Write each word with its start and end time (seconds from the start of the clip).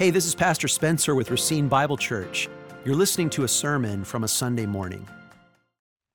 Hey, 0.00 0.08
this 0.08 0.24
is 0.24 0.34
Pastor 0.34 0.66
Spencer 0.66 1.14
with 1.14 1.30
Racine 1.30 1.68
Bible 1.68 1.98
Church. 1.98 2.48
You're 2.86 2.94
listening 2.94 3.28
to 3.30 3.44
a 3.44 3.48
sermon 3.48 4.02
from 4.02 4.24
a 4.24 4.28
Sunday 4.28 4.64
morning. 4.64 5.06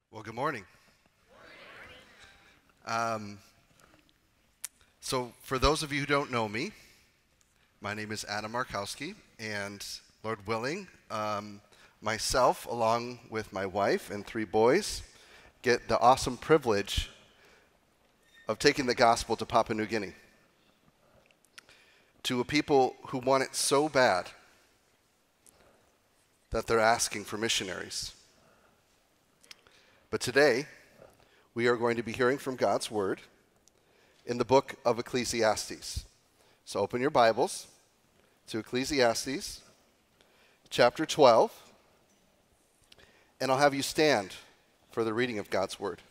Well, 0.10 0.24
good 0.24 0.34
morning. 0.34 0.66
Um, 2.88 3.38
so, 5.02 5.34
for 5.44 5.60
those 5.60 5.84
of 5.84 5.94
you 5.94 6.00
who 6.00 6.08
don't 6.08 6.32
know 6.32 6.50
me, 6.50 6.72
my 7.80 7.94
name 7.94 8.12
is 8.12 8.26
Adam 8.28 8.54
Markowski, 8.54 9.14
and 9.38 9.86
Lord 10.24 10.40
willing, 10.48 10.88
um, 11.12 11.62
myself, 12.02 12.66
along 12.66 13.20
with 13.30 13.54
my 13.54 13.68
wife 13.68 14.10
and 14.10 14.26
three 14.26 14.46
boys, 14.46 15.04
get 15.62 15.88
the 15.88 16.00
awesome 16.00 16.38
privilege 16.38 17.12
of 18.48 18.58
taking 18.58 18.88
the 18.88 18.96
gospel 18.96 19.36
to 19.36 19.46
Papua 19.46 19.78
New 19.78 19.86
Guinea 19.86 20.14
to 22.26 22.40
a 22.40 22.44
people 22.44 22.96
who 23.10 23.20
want 23.20 23.44
it 23.44 23.54
so 23.54 23.88
bad 23.88 24.32
that 26.50 26.66
they're 26.66 26.80
asking 26.80 27.24
for 27.24 27.38
missionaries. 27.38 28.16
But 30.10 30.22
today, 30.22 30.66
we 31.54 31.68
are 31.68 31.76
going 31.76 31.98
to 31.98 32.04
be 32.04 32.14
hearing 32.14 32.40
from 32.40 32.56
God's 32.56 32.90
Word 32.90 33.22
in 34.26 34.40
the 34.40 34.46
book 34.46 34.74
of 34.84 34.98
Ecclesiastes. 34.98 36.06
So 36.66 36.80
open 36.80 37.00
your 37.00 37.12
Bibles 37.12 37.68
to 38.48 38.58
Ecclesiastes 38.58 39.62
chapter 40.72 41.06
12, 41.06 41.52
and 43.40 43.52
I'll 43.52 43.60
have 43.60 43.76
you 43.76 43.84
stand 43.84 44.34
for 44.90 45.04
the 45.04 45.14
reading 45.14 45.38
of 45.38 45.52
God's 45.52 45.80
Word. 45.80 46.02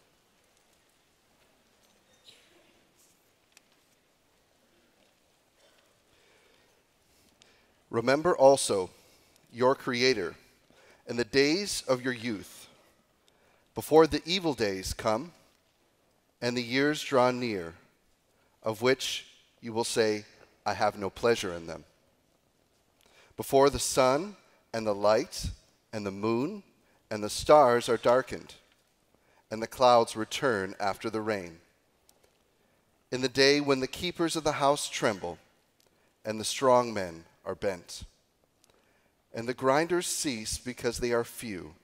Remember 7.94 8.36
also 8.36 8.90
your 9.52 9.76
Creator 9.76 10.34
in 11.06 11.16
the 11.16 11.24
days 11.24 11.84
of 11.86 12.02
your 12.02 12.12
youth, 12.12 12.66
before 13.72 14.08
the 14.08 14.20
evil 14.26 14.52
days 14.52 14.92
come 14.92 15.30
and 16.42 16.56
the 16.56 16.62
years 16.62 17.00
draw 17.00 17.30
near, 17.30 17.74
of 18.64 18.82
which 18.82 19.28
you 19.60 19.72
will 19.72 19.84
say, 19.84 20.24
I 20.66 20.74
have 20.74 20.98
no 20.98 21.08
pleasure 21.08 21.54
in 21.54 21.68
them. 21.68 21.84
Before 23.36 23.70
the 23.70 23.78
sun 23.78 24.34
and 24.72 24.84
the 24.84 24.92
light 24.92 25.46
and 25.92 26.04
the 26.04 26.10
moon 26.10 26.64
and 27.12 27.22
the 27.22 27.30
stars 27.30 27.88
are 27.88 27.96
darkened, 27.96 28.54
and 29.52 29.62
the 29.62 29.68
clouds 29.68 30.16
return 30.16 30.74
after 30.80 31.10
the 31.10 31.20
rain. 31.20 31.60
In 33.12 33.20
the 33.20 33.28
day 33.28 33.60
when 33.60 33.78
the 33.78 33.86
keepers 33.86 34.34
of 34.34 34.42
the 34.42 34.58
house 34.58 34.88
tremble, 34.88 35.38
and 36.24 36.40
the 36.40 36.44
strong 36.44 36.92
men 36.92 37.22
are 37.44 37.54
bent. 37.54 38.04
And 39.32 39.48
the 39.48 39.54
grinders 39.54 40.06
cease 40.06 40.58
because 40.58 40.98
they 40.98 41.12
are 41.12 41.24
few, 41.24 41.74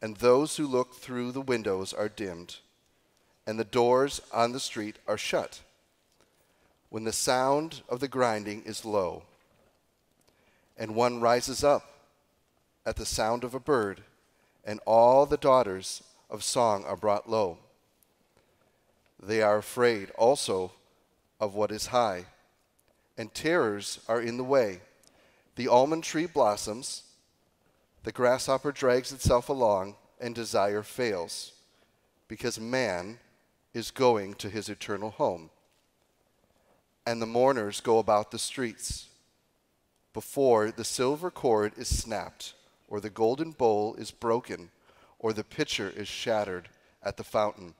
and 0.00 0.16
those 0.16 0.56
who 0.56 0.66
look 0.66 0.94
through 0.94 1.32
the 1.32 1.40
windows 1.40 1.92
are 1.92 2.08
dimmed, 2.08 2.56
and 3.46 3.58
the 3.58 3.64
doors 3.64 4.20
on 4.32 4.52
the 4.52 4.60
street 4.60 4.96
are 5.08 5.18
shut. 5.18 5.60
When 6.90 7.04
the 7.04 7.12
sound 7.12 7.82
of 7.88 8.00
the 8.00 8.08
grinding 8.08 8.62
is 8.64 8.84
low, 8.84 9.22
and 10.76 10.94
one 10.94 11.20
rises 11.20 11.64
up 11.64 11.92
at 12.84 12.96
the 12.96 13.06
sound 13.06 13.44
of 13.44 13.54
a 13.54 13.60
bird, 13.60 14.02
and 14.64 14.80
all 14.84 15.24
the 15.24 15.36
daughters 15.36 16.02
of 16.28 16.44
song 16.44 16.84
are 16.84 16.96
brought 16.96 17.30
low. 17.30 17.58
They 19.22 19.40
are 19.40 19.58
afraid 19.58 20.10
also 20.18 20.72
of 21.40 21.54
what 21.54 21.70
is 21.70 21.86
high 21.86 22.26
and 23.16 23.32
terrors 23.34 24.00
are 24.08 24.20
in 24.20 24.36
the 24.36 24.44
way. 24.44 24.80
The 25.56 25.68
almond 25.68 26.04
tree 26.04 26.26
blossoms, 26.26 27.02
the 28.04 28.12
grasshopper 28.12 28.72
drags 28.72 29.12
itself 29.12 29.48
along, 29.48 29.96
and 30.20 30.34
desire 30.34 30.82
fails, 30.82 31.52
because 32.28 32.58
man 32.58 33.18
is 33.74 33.90
going 33.90 34.34
to 34.34 34.48
his 34.48 34.68
eternal 34.68 35.10
home. 35.10 35.50
And 37.06 37.20
the 37.20 37.26
mourners 37.26 37.80
go 37.80 37.98
about 37.98 38.30
the 38.30 38.38
streets 38.38 39.08
before 40.12 40.70
the 40.70 40.84
silver 40.84 41.30
cord 41.30 41.72
is 41.76 41.88
snapped, 41.88 42.54
or 42.88 43.00
the 43.00 43.10
golden 43.10 43.50
bowl 43.50 43.94
is 43.96 44.10
broken, 44.10 44.70
or 45.18 45.32
the 45.32 45.44
pitcher 45.44 45.92
is 45.94 46.08
shattered 46.08 46.68
at 47.02 47.16
the 47.16 47.24
fountain, 47.24 47.74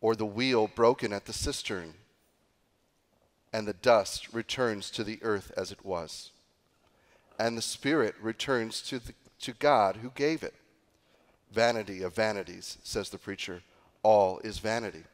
or 0.00 0.14
the 0.14 0.26
wheel 0.26 0.70
broken 0.74 1.12
at 1.12 1.26
the 1.26 1.32
cistern 1.32 1.94
and 3.52 3.66
the 3.66 3.72
dust 3.72 4.32
returns 4.32 4.90
to 4.90 5.04
the 5.04 5.18
earth 5.22 5.52
as 5.56 5.72
it 5.72 5.84
was. 5.84 6.30
And 7.38 7.56
the 7.56 7.62
spirit 7.62 8.14
returns 8.20 8.82
to, 8.82 8.98
the, 8.98 9.14
to 9.40 9.52
God 9.52 9.96
who 9.96 10.10
gave 10.14 10.42
it. 10.42 10.54
Vanity 11.52 12.02
of 12.02 12.14
vanities, 12.14 12.78
says 12.82 13.10
the 13.10 13.18
preacher, 13.18 13.62
all 14.02 14.38
is 14.40 14.58
vanity. 14.58 15.04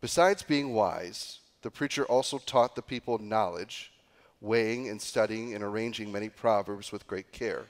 Besides 0.00 0.42
being 0.42 0.74
wise, 0.74 1.38
the 1.62 1.70
preacher 1.70 2.04
also 2.04 2.38
taught 2.38 2.74
the 2.74 2.82
people 2.82 3.18
knowledge, 3.18 3.92
weighing 4.40 4.88
and 4.88 5.00
studying 5.00 5.54
and 5.54 5.62
arranging 5.62 6.10
many 6.10 6.28
proverbs 6.28 6.92
with 6.92 7.06
great 7.06 7.32
care. 7.32 7.66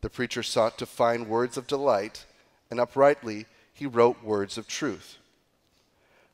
The 0.00 0.10
preacher 0.10 0.42
sought 0.42 0.78
to 0.78 0.86
find 0.86 1.28
words 1.28 1.56
of 1.56 1.66
delight, 1.66 2.26
and 2.70 2.80
uprightly 2.80 3.46
he 3.72 3.86
wrote 3.86 4.22
words 4.22 4.58
of 4.58 4.66
truth. 4.66 5.18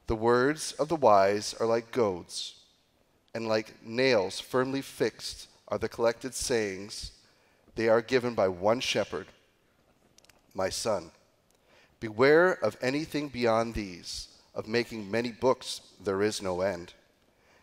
The 0.09 0.17
words 0.17 0.73
of 0.73 0.89
the 0.89 0.97
wise 0.97 1.55
are 1.61 1.67
like 1.67 1.93
goads, 1.93 2.55
and 3.35 3.47
like 3.47 3.75
nails 3.85 4.41
firmly 4.41 4.81
fixed 4.81 5.49
are 5.69 5.77
the 5.77 5.91
collected 5.91 6.35
sayings. 6.35 7.13
They 7.75 7.91
are 7.91 8.01
given 8.01 8.35
by 8.35 8.49
one 8.49 8.81
shepherd. 8.81 9.27
My 10.55 10.71
son, 10.71 11.11
beware 12.01 12.53
of 12.53 12.79
anything 12.81 13.29
beyond 13.29 13.75
these. 13.75 14.29
Of 14.55 14.67
making 14.67 15.09
many 15.09 15.31
books 15.31 15.83
there 16.03 16.23
is 16.23 16.43
no 16.43 16.63
end, 16.63 16.95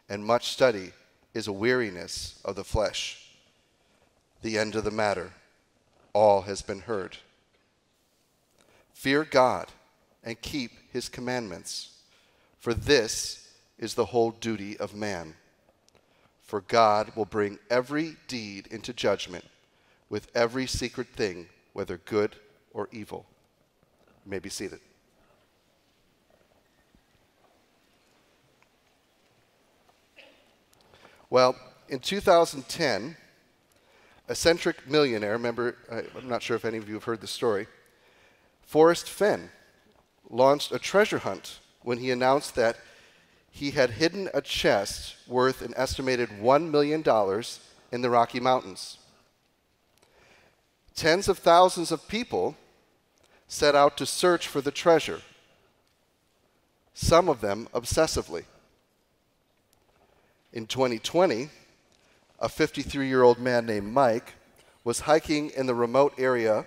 and 0.08 0.24
much 0.24 0.52
study 0.52 0.94
is 1.34 1.48
a 1.48 1.52
weariness 1.52 2.40
of 2.46 2.56
the 2.56 2.64
flesh. 2.64 3.32
The 4.44 4.58
end 4.58 4.76
of 4.76 4.86
the 4.86 4.92
matter, 4.92 5.34
all 6.14 6.44
has 6.44 6.62
been 6.62 6.82
heard. 6.82 7.18
Fear 8.94 9.26
God 9.26 9.68
and 10.24 10.40
keep 10.40 10.72
his 10.94 11.10
commandments 11.10 11.95
for 12.66 12.74
this 12.74 13.48
is 13.78 13.94
the 13.94 14.06
whole 14.06 14.32
duty 14.32 14.76
of 14.78 14.96
man. 14.96 15.36
For 16.42 16.62
God 16.62 17.12
will 17.16 17.26
bring 17.26 17.60
every 17.70 18.18
deed 18.28 18.66
into 18.72 18.92
judgment 18.92 19.46
with 20.10 20.32
every 20.34 20.66
secret 20.66 21.10
thing, 21.10 21.48
whether 21.74 21.98
good 21.98 22.38
or 22.74 22.90
evil. 22.92 23.28
You 24.26 24.32
may 24.32 24.40
be 24.40 24.50
seated. 24.50 24.80
Well, 31.30 31.56
in 31.88 32.00
2010, 32.00 33.16
eccentric 34.28 34.90
millionaire, 34.90 35.34
remember, 35.34 35.76
I'm 35.92 36.28
not 36.28 36.42
sure 36.42 36.56
if 36.56 36.66
any 36.66 36.80
of 36.80 36.88
you 36.88 36.96
have 36.96 37.04
heard 37.04 37.22
the 37.22 37.28
story, 37.28 37.68
Forrest 38.64 39.08
Fenn 39.08 39.52
launched 40.32 40.72
a 40.72 40.80
treasure 40.80 41.20
hunt 41.20 41.60
when 41.86 42.00
he 42.00 42.10
announced 42.10 42.56
that 42.56 42.78
he 43.52 43.72
had 43.72 43.92
hidden 43.92 44.28
a 44.34 44.42
chest 44.42 45.16
worth 45.28 45.62
an 45.62 45.74
estimated 45.78 46.30
$1 46.30 46.72
million 46.72 47.04
in 47.92 48.02
the 48.02 48.10
Rocky 48.10 48.40
Mountains. 48.40 48.98
Tens 50.96 51.28
of 51.28 51.38
thousands 51.38 51.92
of 51.92 52.08
people 52.08 52.58
set 53.48 53.76
out 53.76 53.98
to 53.98 54.06
search 54.06 54.48
for 54.48 54.62
the 54.62 54.72
treasure, 54.72 55.22
some 56.94 57.30
of 57.30 57.42
them 57.42 57.70
obsessively. 57.74 58.46
In 60.52 60.66
2020, 60.66 61.50
a 62.40 62.50
53 62.50 63.08
year 63.08 63.22
old 63.22 63.40
man 63.40 63.66
named 63.66 63.94
Mike 63.94 64.34
was 64.84 65.02
hiking 65.02 65.52
in 65.52 65.68
the 65.68 65.76
remote 65.76 66.16
area 66.18 66.66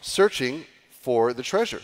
searching 0.00 0.64
for 0.90 1.34
the 1.34 1.42
treasure. 1.42 1.82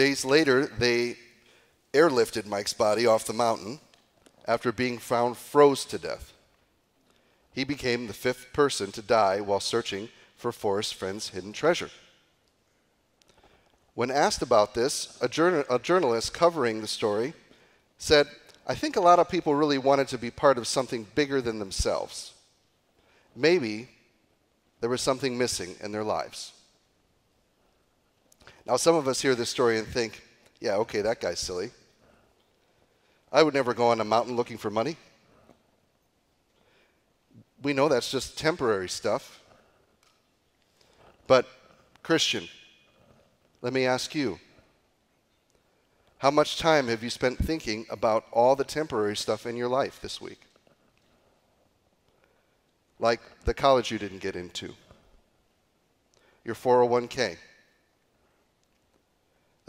Days 0.00 0.24
later, 0.24 0.64
they 0.64 1.18
airlifted 1.92 2.46
Mike's 2.46 2.72
body 2.72 3.04
off 3.04 3.26
the 3.26 3.34
mountain 3.34 3.80
after 4.46 4.72
being 4.72 4.96
found 4.96 5.36
froze 5.36 5.84
to 5.84 5.98
death. 5.98 6.32
He 7.52 7.64
became 7.64 8.06
the 8.06 8.14
fifth 8.14 8.50
person 8.54 8.92
to 8.92 9.02
die 9.02 9.42
while 9.42 9.60
searching 9.60 10.08
for 10.38 10.52
Forrest 10.52 10.94
Fenn's 10.94 11.28
hidden 11.28 11.52
treasure. 11.52 11.90
When 13.92 14.10
asked 14.10 14.40
about 14.40 14.72
this, 14.72 15.18
a, 15.20 15.28
journal, 15.28 15.64
a 15.68 15.78
journalist 15.78 16.32
covering 16.32 16.80
the 16.80 16.86
story 16.86 17.34
said, 17.98 18.26
I 18.66 18.74
think 18.76 18.96
a 18.96 19.02
lot 19.02 19.18
of 19.18 19.28
people 19.28 19.54
really 19.54 19.76
wanted 19.76 20.08
to 20.08 20.16
be 20.16 20.30
part 20.30 20.56
of 20.56 20.66
something 20.66 21.08
bigger 21.14 21.42
than 21.42 21.58
themselves. 21.58 22.32
Maybe 23.36 23.90
there 24.80 24.88
was 24.88 25.02
something 25.02 25.36
missing 25.36 25.74
in 25.82 25.92
their 25.92 26.04
lives. 26.04 26.52
Now, 28.66 28.76
some 28.76 28.94
of 28.94 29.08
us 29.08 29.20
hear 29.20 29.34
this 29.34 29.50
story 29.50 29.78
and 29.78 29.86
think, 29.86 30.22
yeah, 30.60 30.76
okay, 30.76 31.00
that 31.00 31.20
guy's 31.20 31.40
silly. 31.40 31.70
I 33.32 33.42
would 33.42 33.54
never 33.54 33.74
go 33.74 33.88
on 33.88 34.00
a 34.00 34.04
mountain 34.04 34.36
looking 34.36 34.58
for 34.58 34.70
money. 34.70 34.96
We 37.62 37.72
know 37.72 37.88
that's 37.88 38.10
just 38.10 38.38
temporary 38.38 38.88
stuff. 38.88 39.40
But, 41.26 41.46
Christian, 42.02 42.48
let 43.62 43.72
me 43.72 43.86
ask 43.86 44.14
you 44.14 44.38
how 46.18 46.30
much 46.30 46.58
time 46.58 46.88
have 46.88 47.02
you 47.02 47.08
spent 47.08 47.38
thinking 47.38 47.86
about 47.88 48.24
all 48.30 48.54
the 48.54 48.64
temporary 48.64 49.16
stuff 49.16 49.46
in 49.46 49.56
your 49.56 49.68
life 49.68 50.00
this 50.02 50.20
week? 50.20 50.42
Like 52.98 53.20
the 53.46 53.54
college 53.54 53.90
you 53.90 53.98
didn't 53.98 54.18
get 54.18 54.36
into, 54.36 54.74
your 56.44 56.54
401k, 56.54 57.38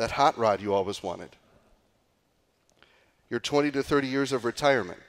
that 0.01 0.09
hot 0.09 0.35
rod 0.35 0.59
you 0.59 0.73
always 0.73 1.03
wanted, 1.03 1.29
your 3.29 3.39
20 3.39 3.69
to 3.69 3.83
30 3.83 4.07
years 4.07 4.31
of 4.31 4.45
retirement, 4.45 4.99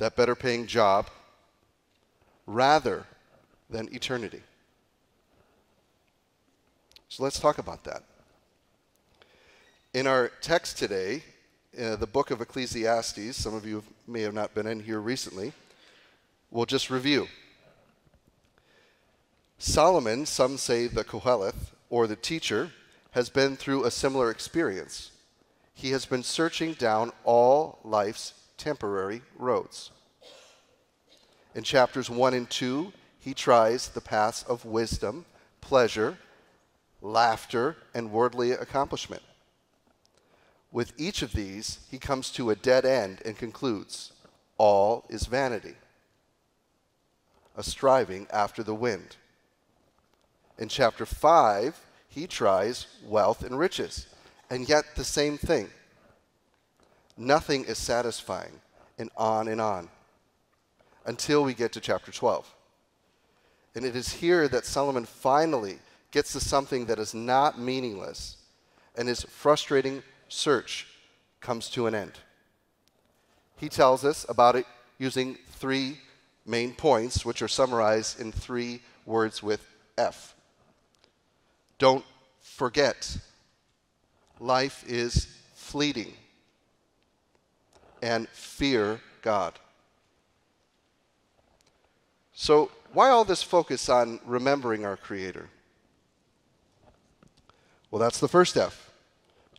that 0.00 0.16
better 0.16 0.34
paying 0.34 0.66
job, 0.66 1.06
rather 2.48 3.06
than 3.70 3.88
eternity. 3.94 4.42
So 7.08 7.22
let's 7.22 7.38
talk 7.38 7.58
about 7.58 7.84
that. 7.84 8.02
In 9.94 10.08
our 10.08 10.32
text 10.40 10.76
today, 10.76 11.22
uh, 11.80 11.94
the 11.94 12.08
book 12.08 12.32
of 12.32 12.40
Ecclesiastes, 12.40 13.36
some 13.36 13.54
of 13.54 13.64
you 13.64 13.84
may 14.08 14.22
have 14.22 14.34
not 14.34 14.52
been 14.52 14.66
in 14.66 14.80
here 14.80 14.98
recently, 14.98 15.52
we'll 16.50 16.66
just 16.66 16.90
review. 16.90 17.28
Solomon, 19.58 20.26
some 20.26 20.56
say 20.56 20.88
the 20.88 21.04
Koheleth, 21.04 21.70
or 21.88 22.08
the 22.08 22.16
teacher, 22.16 22.72
has 23.12 23.28
been 23.28 23.56
through 23.56 23.84
a 23.84 23.90
similar 23.90 24.30
experience. 24.30 25.10
He 25.74 25.90
has 25.90 26.06
been 26.06 26.22
searching 26.22 26.74
down 26.74 27.12
all 27.24 27.78
life's 27.84 28.34
temporary 28.56 29.22
roads. 29.36 29.90
In 31.54 31.64
chapters 31.64 32.08
1 32.08 32.34
and 32.34 32.48
2, 32.48 32.92
he 33.18 33.34
tries 33.34 33.88
the 33.88 34.00
paths 34.00 34.42
of 34.44 34.64
wisdom, 34.64 35.24
pleasure, 35.60 36.18
laughter, 37.02 37.76
and 37.94 38.12
worldly 38.12 38.52
accomplishment. 38.52 39.22
With 40.72 40.92
each 40.96 41.22
of 41.22 41.32
these, 41.32 41.80
he 41.90 41.98
comes 41.98 42.30
to 42.32 42.50
a 42.50 42.56
dead 42.56 42.84
end 42.84 43.22
and 43.24 43.36
concludes 43.36 44.12
all 44.56 45.06
is 45.08 45.24
vanity, 45.24 45.74
a 47.56 47.62
striving 47.62 48.26
after 48.30 48.62
the 48.62 48.74
wind. 48.74 49.16
In 50.58 50.68
chapter 50.68 51.06
5, 51.06 51.80
he 52.10 52.26
tries 52.26 52.86
wealth 53.04 53.44
and 53.44 53.58
riches, 53.58 54.06
and 54.50 54.68
yet 54.68 54.84
the 54.96 55.04
same 55.04 55.38
thing. 55.38 55.70
Nothing 57.16 57.64
is 57.64 57.78
satisfying, 57.78 58.60
and 58.98 59.10
on 59.16 59.46
and 59.48 59.60
on, 59.60 59.88
until 61.06 61.44
we 61.44 61.54
get 61.54 61.72
to 61.72 61.80
chapter 61.80 62.10
12. 62.10 62.52
And 63.76 63.84
it 63.84 63.94
is 63.94 64.12
here 64.14 64.48
that 64.48 64.66
Solomon 64.66 65.04
finally 65.04 65.78
gets 66.10 66.32
to 66.32 66.40
something 66.40 66.86
that 66.86 66.98
is 66.98 67.14
not 67.14 67.60
meaningless, 67.60 68.36
and 68.96 69.06
his 69.06 69.22
frustrating 69.22 70.02
search 70.28 70.88
comes 71.40 71.70
to 71.70 71.86
an 71.86 71.94
end. 71.94 72.12
He 73.56 73.68
tells 73.68 74.04
us 74.04 74.26
about 74.28 74.56
it 74.56 74.66
using 74.98 75.38
three 75.52 75.98
main 76.44 76.74
points, 76.74 77.24
which 77.24 77.40
are 77.40 77.48
summarized 77.48 78.20
in 78.20 78.32
three 78.32 78.82
words 79.06 79.42
with 79.42 79.64
F. 79.96 80.34
Don't 81.80 82.04
forget, 82.42 83.16
life 84.38 84.84
is 84.86 85.26
fleeting, 85.54 86.12
and 88.02 88.28
fear 88.28 89.00
God. 89.22 89.54
So, 92.34 92.70
why 92.92 93.08
all 93.08 93.24
this 93.24 93.42
focus 93.42 93.88
on 93.88 94.20
remembering 94.26 94.84
our 94.84 94.98
Creator? 94.98 95.48
Well, 97.90 97.98
that's 97.98 98.20
the 98.20 98.28
first 98.28 98.58
F. 98.58 98.90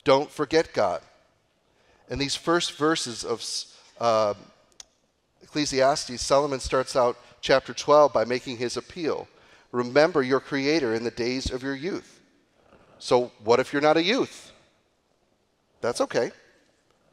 Don't 0.03 0.29
forget 0.29 0.73
God. 0.73 1.01
In 2.07 2.19
these 2.19 2.35
first 2.35 2.73
verses 2.73 3.23
of 3.23 3.43
uh, 3.99 4.35
Ecclesiastes, 5.41 6.21
Solomon 6.21 6.59
starts 6.59 6.95
out 6.95 7.17
chapter 7.41 7.73
12 7.73 8.13
by 8.13 8.25
making 8.25 8.57
his 8.57 8.77
appeal. 8.77 9.27
Remember 9.71 10.21
your 10.21 10.39
Creator 10.39 10.93
in 10.93 11.03
the 11.03 11.11
days 11.11 11.51
of 11.51 11.63
your 11.63 11.75
youth. 11.75 12.19
So, 12.99 13.31
what 13.43 13.59
if 13.59 13.73
you're 13.73 13.81
not 13.81 13.97
a 13.97 14.03
youth? 14.03 14.51
That's 15.79 16.01
okay, 16.01 16.31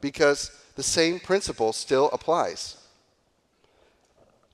because 0.01 0.51
the 0.75 0.83
same 0.83 1.19
principle 1.19 1.73
still 1.73 2.09
applies 2.11 2.77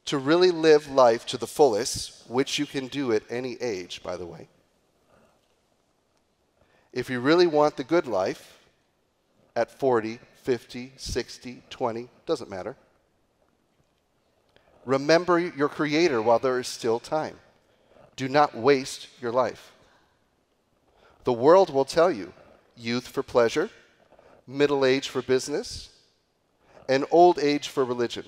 to 0.05 0.17
really 0.17 0.51
live 0.51 0.89
life 0.89 1.25
to 1.25 1.37
the 1.37 1.47
fullest, 1.47 2.29
which 2.29 2.59
you 2.59 2.65
can 2.65 2.87
do 2.87 3.11
at 3.11 3.23
any 3.29 3.55
age, 3.59 4.03
by 4.03 4.15
the 4.15 4.25
way. 4.25 4.47
If 6.93 7.09
you 7.09 7.19
really 7.19 7.47
want 7.47 7.75
the 7.75 7.83
good 7.83 8.07
life 8.07 8.59
at 9.55 9.71
40, 9.71 10.19
50, 10.43 10.93
60, 10.95 11.63
20, 11.69 12.09
doesn't 12.25 12.49
matter. 12.49 12.75
Remember 14.85 15.39
your 15.39 15.69
Creator 15.69 16.21
while 16.21 16.39
there 16.39 16.59
is 16.59 16.67
still 16.67 16.99
time. 16.99 17.37
Do 18.15 18.27
not 18.29 18.55
waste 18.55 19.07
your 19.21 19.31
life. 19.31 19.71
The 21.23 21.33
world 21.33 21.73
will 21.73 21.85
tell 21.85 22.11
you 22.11 22.33
youth 22.77 23.07
for 23.07 23.23
pleasure, 23.23 23.69
middle 24.47 24.85
age 24.85 25.09
for 25.09 25.21
business, 25.21 25.89
and 26.87 27.05
old 27.11 27.39
age 27.39 27.67
for 27.67 27.83
religion. 27.83 28.25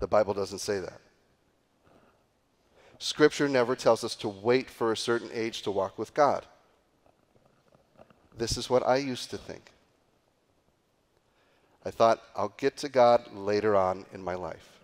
The 0.00 0.06
Bible 0.06 0.34
doesn't 0.34 0.58
say 0.58 0.80
that. 0.80 1.00
Scripture 2.98 3.48
never 3.48 3.76
tells 3.76 4.04
us 4.04 4.14
to 4.16 4.28
wait 4.28 4.70
for 4.70 4.92
a 4.92 4.96
certain 4.96 5.28
age 5.32 5.62
to 5.62 5.70
walk 5.70 5.98
with 5.98 6.14
God. 6.14 6.46
This 8.36 8.56
is 8.56 8.70
what 8.70 8.86
I 8.86 8.96
used 8.96 9.30
to 9.30 9.38
think. 9.38 9.72
I 11.84 11.90
thought, 11.90 12.22
I'll 12.36 12.54
get 12.56 12.76
to 12.78 12.88
God 12.88 13.32
later 13.34 13.74
on 13.74 14.06
in 14.12 14.22
my 14.22 14.34
life. 14.34 14.81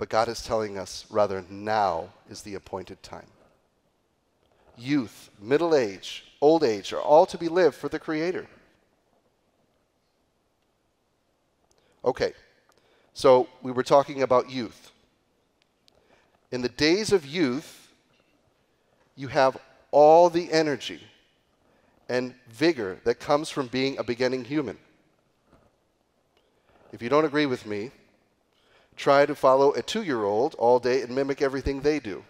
But 0.00 0.08
God 0.08 0.28
is 0.28 0.42
telling 0.42 0.78
us, 0.78 1.04
rather, 1.10 1.44
now 1.50 2.08
is 2.30 2.40
the 2.40 2.54
appointed 2.54 3.02
time. 3.02 3.26
Youth, 4.78 5.28
middle 5.38 5.74
age, 5.74 6.24
old 6.40 6.64
age 6.64 6.94
are 6.94 7.02
all 7.02 7.26
to 7.26 7.36
be 7.36 7.48
lived 7.48 7.76
for 7.76 7.90
the 7.90 7.98
Creator. 7.98 8.46
Okay, 12.02 12.32
so 13.12 13.46
we 13.60 13.72
were 13.72 13.82
talking 13.82 14.22
about 14.22 14.48
youth. 14.48 14.90
In 16.50 16.62
the 16.62 16.70
days 16.70 17.12
of 17.12 17.26
youth, 17.26 17.92
you 19.16 19.28
have 19.28 19.58
all 19.90 20.30
the 20.30 20.50
energy 20.50 21.02
and 22.08 22.34
vigor 22.48 22.98
that 23.04 23.20
comes 23.20 23.50
from 23.50 23.66
being 23.66 23.98
a 23.98 24.02
beginning 24.02 24.46
human. 24.46 24.78
If 26.90 27.02
you 27.02 27.10
don't 27.10 27.26
agree 27.26 27.44
with 27.44 27.66
me, 27.66 27.90
try 29.00 29.24
to 29.24 29.34
follow 29.34 29.72
a 29.72 29.82
two 29.82 30.02
year 30.02 30.24
old 30.24 30.54
all 30.56 30.78
day 30.78 31.00
and 31.00 31.14
mimic 31.14 31.40
everything 31.40 31.80
they 31.80 31.98
do. 31.98 32.22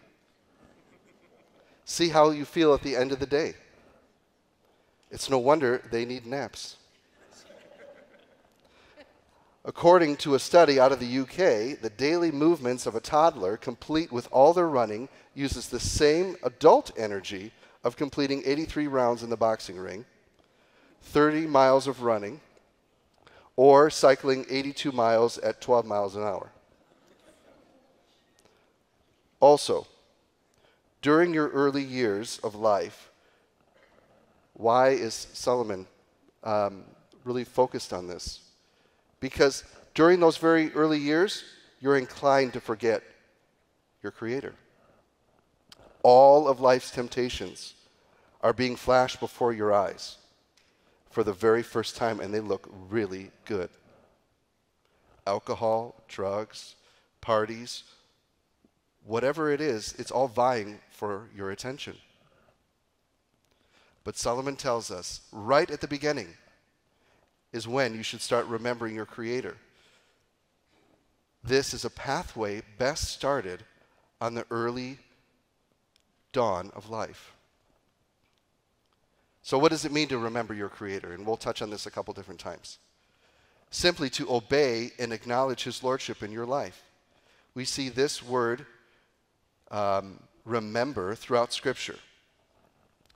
See 1.85 2.11
how 2.11 2.31
you 2.31 2.45
feel 2.45 2.73
at 2.73 2.83
the 2.83 2.95
end 2.95 3.11
of 3.11 3.19
the 3.19 3.27
day. 3.27 3.55
It's 5.11 5.29
no 5.29 5.39
wonder 5.39 5.83
they 5.91 6.05
need 6.05 6.27
naps. 6.27 6.77
According 9.65 10.17
to 10.19 10.37
a 10.37 10.39
study 10.39 10.79
out 10.79 10.93
of 10.93 11.01
the 11.01 11.19
UK, 11.19 11.81
the 11.83 11.93
daily 11.97 12.31
movements 12.31 12.87
of 12.87 12.95
a 12.95 13.01
toddler, 13.01 13.57
complete 13.57 14.13
with 14.13 14.29
all 14.31 14.55
their 14.55 14.69
running, 14.69 15.09
uses 15.35 15.69
the 15.69 15.81
same 15.81 16.37
adult 16.45 16.93
energy 16.97 17.53
of 17.83 17.97
completing 17.97 18.43
83 18.47 18.87
rounds 18.87 19.23
in 19.25 19.29
the 19.29 19.37
boxing 19.37 19.77
ring, 19.77 20.07
30 21.03 21.47
miles 21.47 21.87
of 21.89 22.03
running, 22.03 22.41
or 23.57 23.91
cycling 23.91 24.47
82 24.49 24.93
miles 24.93 25.37
at 25.39 25.61
12 25.61 25.85
miles 25.85 26.15
an 26.17 26.23
hour. 26.23 26.53
Also, 29.41 29.87
during 31.03 31.33
your 31.33 31.49
early 31.49 31.83
years 31.83 32.39
of 32.45 32.55
life, 32.55 33.11
why 34.53 34.91
is 34.91 35.27
Solomon 35.33 35.87
um, 36.45 36.85
really 37.25 37.45
focused 37.45 37.93
on 37.93 38.07
this? 38.07 38.41
Because 39.19 39.65
during 39.95 40.21
those 40.21 40.37
very 40.37 40.73
early 40.75 40.99
years, 40.99 41.45
you're 41.81 41.97
inclined 41.97 42.53
to 42.53 42.61
forget 42.61 43.03
your 44.03 44.13
Creator. 44.13 44.55
All 46.03 46.47
of 46.47 46.61
life's 46.61 46.91
temptations 46.91 47.75
are 48.43 48.53
being 48.53 48.77
flashed 48.77 49.21
before 49.21 49.53
your 49.53 49.73
eyes 49.73 50.19
for 51.11 51.25
the 51.25 51.33
very 51.33 51.63
first 51.63 51.97
time, 51.97 52.21
and 52.21 52.33
they 52.33 52.41
look 52.41 52.69
really 52.89 53.31
good. 53.45 53.69
Alcohol, 55.27 56.03
drugs, 56.09 56.77
parties, 57.21 57.85
whatever 59.05 59.51
it 59.51 59.61
is, 59.61 59.95
it's 59.99 60.11
all 60.11 60.29
vying 60.29 60.81
for 60.91 61.29
your 61.35 61.51
attention. 61.51 61.97
But 64.05 64.17
Solomon 64.17 64.57
tells 64.57 64.91
us 64.91 65.21
right 65.33 65.71
at 65.71 65.81
the 65.81 65.89
beginning 65.89 66.29
is 67.53 67.69
when 67.69 67.95
you 67.95 68.03
should 68.03 68.21
start 68.21 68.47
remembering 68.47 68.95
your 68.95 69.07
Creator. 69.07 69.57
This 71.43 71.75
is 71.75 71.85
a 71.85 71.91
pathway 71.91 72.63
best 72.79 73.09
started 73.09 73.65
on 74.21 74.35
the 74.35 74.47
early 74.51 74.99
dawn 76.33 76.71
of 76.75 76.91
life. 76.91 77.33
So, 79.43 79.59
what 79.59 79.71
does 79.71 79.85
it 79.85 79.93
mean 79.93 80.09
to 80.09 80.19
remember 80.19 80.55
your 80.55 80.69
Creator? 80.69 81.13
And 81.13 81.27
we'll 81.27 81.37
touch 81.37 81.63
on 81.63 81.71
this 81.71 81.87
a 81.87 81.91
couple 81.91 82.15
different 82.15 82.41
times. 82.41 82.79
Simply 83.71 84.11
to 84.11 84.33
obey 84.33 84.93
and 84.99 85.13
acknowledge 85.13 85.65
His 85.65 85.83
Lordship 85.83 86.23
in 86.23 86.31
your 86.31 86.47
life. 86.47 86.83
We 87.55 87.65
see 87.65 87.89
this 87.89 88.23
word 88.23 88.67
um, 89.71 90.19
remember 90.45 91.15
throughout 91.15 91.53
Scripture. 91.53 91.97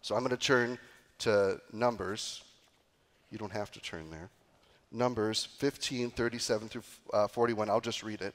So, 0.03 0.15
I'm 0.15 0.23
going 0.23 0.31
to 0.31 0.37
turn 0.37 0.79
to 1.21 1.61
Numbers. 1.73 2.43
You 3.31 3.39
don't 3.39 3.53
have 3.53 3.71
to 3.73 3.81
turn 3.81 4.11
there. 4.11 4.31
Numbers 4.93 5.45
15, 5.59 6.11
37 6.11 6.69
through 6.69 6.83
uh, 7.13 7.27
41. 7.27 7.69
I'll 7.69 7.81
just 7.81 8.03
read 8.03 8.23
it. 8.23 8.35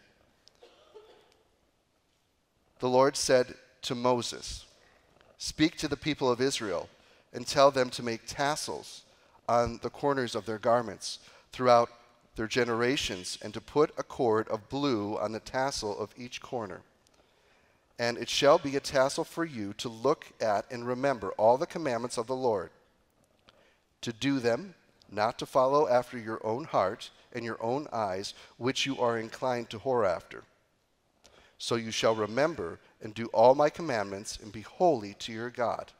The 2.79 2.89
Lord 2.89 3.15
said 3.15 3.55
to 3.83 3.95
Moses, 3.95 4.65
Speak 5.37 5.77
to 5.77 5.87
the 5.87 5.97
people 5.97 6.29
of 6.29 6.41
Israel 6.41 6.89
and 7.33 7.45
tell 7.47 7.71
them 7.71 7.89
to 7.91 8.03
make 8.03 8.21
tassels 8.25 9.03
on 9.47 9.79
the 9.81 9.89
corners 9.89 10.35
of 10.35 10.45
their 10.45 10.57
garments 10.57 11.19
throughout 11.51 11.89
their 12.35 12.47
generations, 12.47 13.37
and 13.41 13.53
to 13.53 13.59
put 13.59 13.91
a 13.97 14.03
cord 14.03 14.47
of 14.47 14.69
blue 14.69 15.17
on 15.17 15.33
the 15.33 15.41
tassel 15.41 15.97
of 15.99 16.13
each 16.15 16.41
corner. 16.41 16.81
And 17.99 18.17
it 18.17 18.29
shall 18.29 18.57
be 18.57 18.77
a 18.77 18.79
tassel 18.79 19.25
for 19.25 19.43
you 19.43 19.73
to 19.73 19.89
look 19.89 20.27
at 20.39 20.65
and 20.71 20.87
remember 20.87 21.31
all 21.31 21.57
the 21.57 21.67
commandments 21.67 22.17
of 22.17 22.27
the 22.27 22.35
Lord, 22.35 22.69
to 24.01 24.13
do 24.13 24.39
them, 24.39 24.73
not 25.11 25.37
to 25.39 25.45
follow 25.45 25.87
after 25.89 26.17
your 26.17 26.39
own 26.45 26.63
heart 26.63 27.11
and 27.33 27.43
your 27.43 27.61
own 27.61 27.87
eyes, 27.91 28.33
which 28.57 28.85
you 28.85 28.97
are 28.99 29.19
inclined 29.19 29.69
to 29.69 29.79
whore 29.79 30.09
after. 30.09 30.43
So 31.57 31.75
you 31.75 31.91
shall 31.91 32.15
remember 32.15 32.79
and 33.01 33.13
do 33.13 33.25
all 33.27 33.53
my 33.53 33.69
commandments 33.69 34.39
and 34.41 34.51
be 34.51 34.61
holy 34.61 35.13
to 35.15 35.33
your 35.33 35.49
God. 35.49 35.91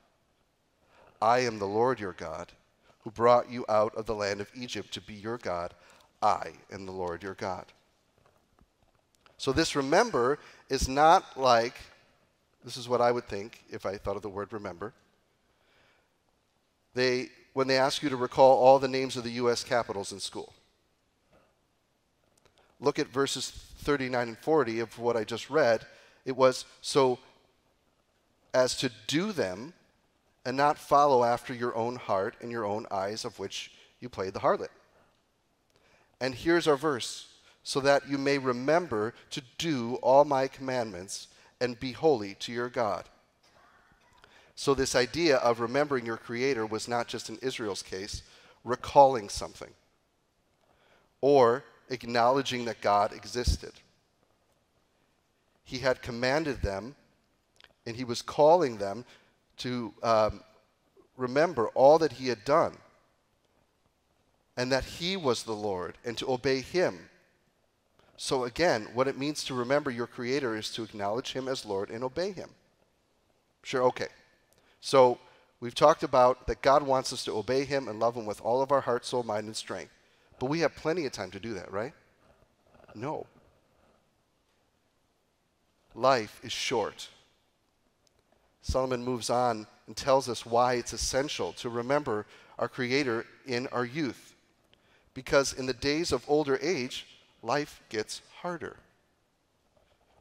I 1.22 1.40
am 1.40 1.60
the 1.60 1.68
Lord 1.68 2.00
your 2.00 2.14
God, 2.14 2.54
who 3.02 3.12
brought 3.12 3.52
you 3.52 3.66
out 3.68 3.94
of 3.96 4.06
the 4.06 4.16
land 4.16 4.40
of 4.40 4.50
Egypt 4.56 4.94
to 4.94 5.02
be 5.02 5.14
your 5.14 5.38
God. 5.38 5.74
I 6.22 6.54
am 6.72 6.86
the 6.86 6.94
Lord 6.94 7.24
your 7.24 7.34
God. 7.34 7.66
So, 9.38 9.54
this 9.54 9.76
remember 9.76 10.38
is 10.70 10.88
not 10.88 11.38
like, 11.38 11.76
this 12.64 12.78
is 12.78 12.88
what 12.88 13.02
I 13.02 13.12
would 13.12 13.28
think 13.28 13.64
if 13.70 13.86
I 13.86 13.98
thought 13.98 14.16
of 14.16 14.22
the 14.22 14.30
word 14.30 14.54
remember. 14.54 14.94
They, 16.94 17.30
when 17.54 17.68
they 17.68 17.78
ask 17.78 18.04
you 18.04 18.10
to 18.10 18.16
recall 18.16 18.58
all 18.58 18.80
the 18.80 18.88
names 18.88 19.18
of 19.18 19.24
the 19.24 19.32
U.S. 19.32 19.64
capitals 19.64 20.12
in 20.12 20.20
school, 20.20 20.54
look 22.80 23.00
at 23.00 23.08
verses 23.08 23.50
39 23.80 24.28
and 24.28 24.38
40 24.38 24.80
of 24.80 24.98
what 25.00 25.18
I 25.18 25.24
just 25.24 25.50
read. 25.50 25.86
It 26.26 26.36
was 26.36 26.66
so 26.82 27.20
as 28.54 28.76
to 28.78 28.92
do 29.08 29.32
them 29.32 29.74
and 30.46 30.58
not 30.58 30.78
follow 30.78 31.24
after 31.24 31.54
your 31.54 31.76
own 31.76 31.96
heart 31.96 32.36
and 32.42 32.52
your 32.52 32.66
own 32.66 32.86
eyes, 32.92 33.26
of 33.26 33.40
which 33.40 33.72
you 34.00 34.10
played 34.10 34.34
the 34.34 34.40
harlot. 34.40 34.70
And 36.22 36.34
here's 36.36 36.68
our 36.68 36.78
verse 36.78 37.29
so 37.70 37.80
that 37.80 38.10
you 38.10 38.18
may 38.18 38.40
remember 38.40 39.14
to 39.30 39.44
do 39.60 39.94
all 40.02 40.26
my 40.26 40.48
commandments 40.48 41.28
and 41.62 41.80
be 41.80 41.92
holy 41.92 42.34
to 42.34 42.52
your 42.52 42.68
God. 42.68 43.06
So, 44.56 44.74
this 44.74 44.96
idea 44.96 45.38
of 45.38 45.60
remembering 45.60 46.04
your 46.04 46.18
Creator 46.18 46.66
was 46.66 46.88
not 46.88 47.08
just 47.08 47.30
in 47.30 47.38
Israel's 47.44 47.84
case, 47.84 48.24
recalling 48.64 49.30
something 49.30 49.70
or 51.22 51.64
acknowledging 51.90 52.66
that 52.66 52.82
God 52.82 53.14
existed. 53.14 53.74
He 55.64 55.78
had 55.78 56.02
commanded 56.02 56.64
them 56.64 56.96
and 57.86 57.96
he 57.96 58.04
was 58.04 58.24
calling 58.24 58.80
them 58.80 59.06
to 59.58 59.94
um, 60.02 60.42
remember 61.18 61.68
all 61.76 62.00
that 62.00 62.14
he 62.14 62.30
had 62.30 62.44
done 62.46 62.78
and 64.58 64.72
that 64.72 64.86
he 64.86 65.16
was 65.16 65.44
the 65.44 65.54
Lord 65.54 66.00
and 66.04 66.18
to 66.18 66.32
obey 66.32 66.62
him. 66.62 67.09
So, 68.22 68.44
again, 68.44 68.90
what 68.94 69.08
it 69.08 69.18
means 69.18 69.46
to 69.46 69.54
remember 69.54 69.90
your 69.90 70.06
Creator 70.06 70.58
is 70.58 70.70
to 70.72 70.84
acknowledge 70.84 71.32
him 71.32 71.48
as 71.48 71.66
Lord 71.66 71.90
and 71.90 72.04
obey 72.04 72.34
him. 72.34 72.50
Sure, 73.64 73.84
okay. 73.84 74.10
So, 74.82 75.20
we've 75.62 75.74
talked 75.74 76.04
about 76.04 76.46
that 76.48 76.62
God 76.62 76.84
wants 76.84 77.14
us 77.14 77.24
to 77.24 77.32
obey 77.32 77.64
him 77.64 77.88
and 77.88 77.98
love 77.98 78.16
him 78.16 78.26
with 78.26 78.42
all 78.42 78.62
of 78.62 78.74
our 78.74 78.82
heart, 78.82 79.06
soul, 79.06 79.24
mind, 79.24 79.46
and 79.46 79.56
strength. 79.56 79.94
But 80.38 80.48
we 80.48 80.60
have 80.60 80.76
plenty 80.76 81.06
of 81.06 81.14
time 81.14 81.32
to 81.32 81.40
do 81.40 81.54
that, 81.54 81.72
right? 81.72 81.94
No. 82.94 83.26
Life 85.96 86.42
is 86.44 86.52
short. 86.52 87.08
Solomon 88.62 89.02
moves 89.02 89.30
on 89.30 89.66
and 89.88 89.96
tells 89.96 90.28
us 90.28 90.46
why 90.46 90.74
it's 90.74 90.92
essential 90.92 91.54
to 91.54 91.70
remember 91.70 92.26
our 92.58 92.68
Creator 92.68 93.26
in 93.46 93.68
our 93.68 93.86
youth. 93.86 94.36
Because 95.14 95.54
in 95.54 95.66
the 95.66 95.74
days 95.74 96.12
of 96.12 96.26
older 96.28 96.60
age, 96.62 97.06
life 97.42 97.82
gets 97.90 98.22
harder. 98.42 98.78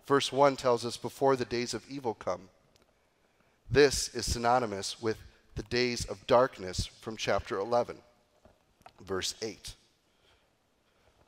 Verse 0.06 0.32
1 0.32 0.56
tells 0.56 0.86
us, 0.86 0.96
before 0.96 1.36
the 1.36 1.44
days 1.44 1.74
of 1.74 1.84
evil 1.88 2.14
come. 2.14 2.48
This 3.70 4.08
is 4.14 4.24
synonymous 4.24 5.02
with 5.02 5.18
the 5.54 5.62
days 5.64 6.04
of 6.06 6.26
darkness 6.26 6.86
from 6.86 7.16
chapter 7.16 7.58
11, 7.58 7.96
verse 9.04 9.34
8, 9.42 9.74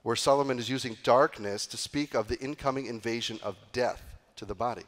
where 0.02 0.16
Solomon 0.16 0.58
is 0.58 0.70
using 0.70 0.96
darkness 1.02 1.66
to 1.66 1.76
speak 1.76 2.14
of 2.14 2.28
the 2.28 2.38
incoming 2.40 2.86
invasion 2.86 3.38
of 3.42 3.56
death 3.72 4.02
to 4.36 4.44
the 4.44 4.54
body. 4.54 4.84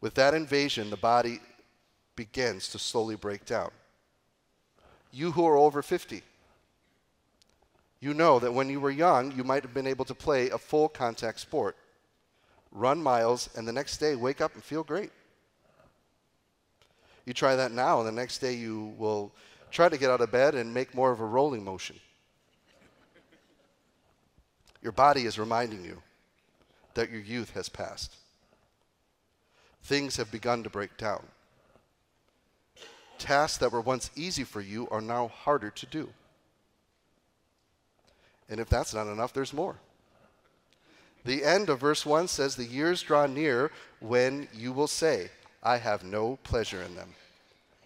With 0.00 0.14
that 0.14 0.34
invasion, 0.34 0.90
the 0.90 0.96
body 0.96 1.40
begins 2.16 2.68
to 2.70 2.78
slowly 2.78 3.14
break 3.14 3.44
down. 3.44 3.70
You 5.12 5.32
who 5.32 5.46
are 5.46 5.56
over 5.56 5.82
50, 5.82 6.22
you 8.00 8.14
know 8.14 8.38
that 8.38 8.52
when 8.52 8.68
you 8.68 8.80
were 8.80 8.90
young, 8.90 9.32
you 9.32 9.44
might 9.44 9.62
have 9.62 9.74
been 9.74 9.86
able 9.86 10.04
to 10.04 10.14
play 10.14 10.50
a 10.50 10.58
full 10.58 10.88
contact 10.88 11.40
sport, 11.40 11.76
run 12.70 13.02
miles, 13.02 13.48
and 13.56 13.66
the 13.66 13.72
next 13.72 13.98
day 13.98 14.14
wake 14.14 14.40
up 14.40 14.54
and 14.54 14.62
feel 14.62 14.84
great. 14.84 15.10
You 17.24 17.32
try 17.32 17.56
that 17.56 17.72
now, 17.72 17.98
and 17.98 18.06
the 18.06 18.12
next 18.12 18.38
day 18.38 18.54
you 18.54 18.94
will 18.98 19.32
try 19.70 19.88
to 19.88 19.98
get 19.98 20.10
out 20.10 20.20
of 20.20 20.30
bed 20.30 20.54
and 20.54 20.72
make 20.72 20.94
more 20.94 21.10
of 21.10 21.20
a 21.20 21.24
rolling 21.24 21.64
motion. 21.64 21.96
Your 24.82 24.92
body 24.92 25.26
is 25.26 25.38
reminding 25.38 25.84
you 25.84 26.02
that 26.94 27.10
your 27.10 27.20
youth 27.20 27.50
has 27.54 27.68
passed 27.68 28.16
things 29.86 30.16
have 30.16 30.32
begun 30.32 30.64
to 30.64 30.70
break 30.70 30.96
down. 30.96 31.24
Tasks 33.18 33.58
that 33.58 33.70
were 33.70 33.80
once 33.80 34.10
easy 34.16 34.42
for 34.42 34.60
you 34.60 34.88
are 34.90 35.00
now 35.00 35.28
harder 35.28 35.70
to 35.70 35.86
do. 35.86 36.08
And 38.48 38.60
if 38.60 38.68
that's 38.68 38.94
not 38.94 39.06
enough, 39.06 39.32
there's 39.32 39.52
more. 39.52 39.76
The 41.24 41.44
end 41.44 41.68
of 41.68 41.80
verse 41.80 42.06
1 42.06 42.28
says, 42.28 42.54
The 42.54 42.64
years 42.64 43.02
draw 43.02 43.26
near 43.26 43.72
when 44.00 44.48
you 44.54 44.72
will 44.72 44.86
say, 44.86 45.30
I 45.62 45.78
have 45.78 46.04
no 46.04 46.38
pleasure 46.44 46.82
in 46.82 46.94
them. 46.94 47.14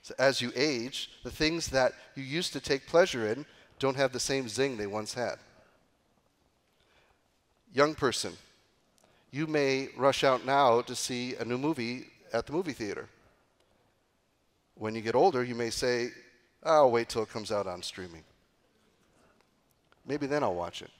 So 0.02 0.14
as 0.18 0.42
you 0.42 0.52
age, 0.54 1.10
the 1.24 1.30
things 1.30 1.68
that 1.68 1.92
you 2.14 2.22
used 2.22 2.52
to 2.52 2.60
take 2.60 2.86
pleasure 2.86 3.26
in 3.26 3.46
don't 3.78 3.96
have 3.96 4.12
the 4.12 4.20
same 4.20 4.48
zing 4.48 4.76
they 4.76 4.86
once 4.86 5.14
had. 5.14 5.36
Young 7.72 7.94
person, 7.94 8.36
you 9.30 9.46
may 9.46 9.88
rush 9.96 10.24
out 10.24 10.44
now 10.44 10.82
to 10.82 10.94
see 10.94 11.36
a 11.36 11.44
new 11.44 11.56
movie 11.56 12.06
at 12.32 12.46
the 12.46 12.52
movie 12.52 12.72
theater. 12.72 13.08
When 14.74 14.94
you 14.94 15.00
get 15.00 15.14
older, 15.14 15.42
you 15.44 15.54
may 15.54 15.70
say, 15.70 16.10
I'll 16.62 16.90
wait 16.90 17.08
till 17.08 17.22
it 17.22 17.30
comes 17.30 17.50
out 17.50 17.66
on 17.66 17.82
streaming. 17.82 18.24
Maybe 20.10 20.26
then 20.26 20.42
I'll 20.42 20.54
watch 20.54 20.82
it. 20.82 20.90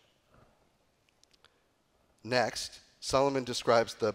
Next, 2.23 2.79
Solomon 3.01 3.43
describes 3.43 3.95
the 3.95 4.15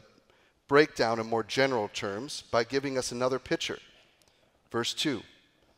breakdown 0.70 1.20
in 1.20 1.28
more 1.28 1.44
general 1.44 1.90
terms 1.90 2.44
by 2.50 2.64
giving 2.64 2.98
us 2.98 3.12
another 3.12 3.38
picture. 3.38 3.80
Verse 4.72 4.94
2 4.94 5.22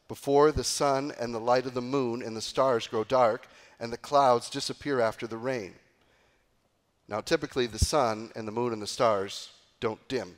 Before 0.07 0.51
the 0.51 0.63
sun 0.63 1.11
and 1.19 1.33
the 1.33 1.39
light 1.39 1.65
of 1.65 1.73
the 1.73 1.81
moon 1.81 2.21
and 2.21 2.37
the 2.37 2.41
stars 2.41 2.85
grow 2.85 3.03
dark, 3.03 3.47
and 3.79 3.91
the 3.91 3.97
clouds 3.97 4.51
disappear 4.51 4.99
after 4.99 5.25
the 5.25 5.37
rain 5.37 5.73
now, 7.07 7.21
typically, 7.21 7.67
the 7.67 7.79
sun 7.79 8.31
and 8.35 8.47
the 8.47 8.51
moon 8.51 8.73
and 8.73 8.81
the 8.81 8.87
stars 8.87 9.49
don't 9.79 10.05
dim. 10.07 10.35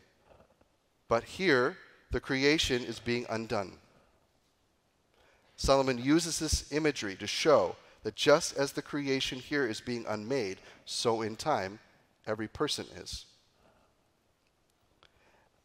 But 1.08 1.24
here, 1.24 1.78
the 2.12 2.20
creation 2.20 2.84
is 2.84 3.00
being 3.00 3.26
undone. 3.30 3.74
Solomon 5.58 5.98
uses 5.98 6.40
this 6.40 6.72
imagery 6.72 7.16
to 7.16 7.28
show 7.28 7.76
that 8.04 8.16
just 8.16 8.56
as 8.58 8.72
the 8.72 8.82
creation 8.82 9.40
here 9.40 9.68
is 9.68 9.82
being 9.82 10.06
unmade, 10.08 10.58
so 10.86 11.22
in 11.22 11.36
time, 11.36 11.80
every 12.26 12.48
person 12.48 12.86
is. 12.96 13.26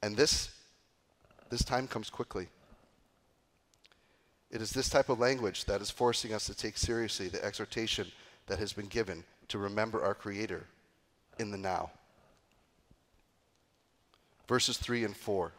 And 0.03 0.17
this, 0.17 0.51
this 1.51 1.65
time 1.65 1.87
comes 1.87 2.11
quickly. 2.11 2.49
It 4.51 4.61
is 4.61 4.71
this 4.71 4.89
type 4.89 5.09
of 5.09 5.19
language 5.19 5.65
that 5.65 5.81
is 5.81 5.91
forcing 5.91 6.33
us 6.33 6.47
to 6.47 6.55
take 6.55 6.77
seriously 6.77 7.29
the 7.29 7.45
exhortation 7.45 8.07
that 8.47 8.59
has 8.59 8.73
been 8.73 8.87
given 8.87 9.25
to 9.49 9.59
remember 9.59 10.03
our 10.05 10.15
Creator 10.15 10.67
in 11.39 11.51
the 11.51 11.59
now. 11.59 11.91
Verses 14.49 14.77
3 14.77 15.05
and 15.05 15.17
4. 15.17 15.53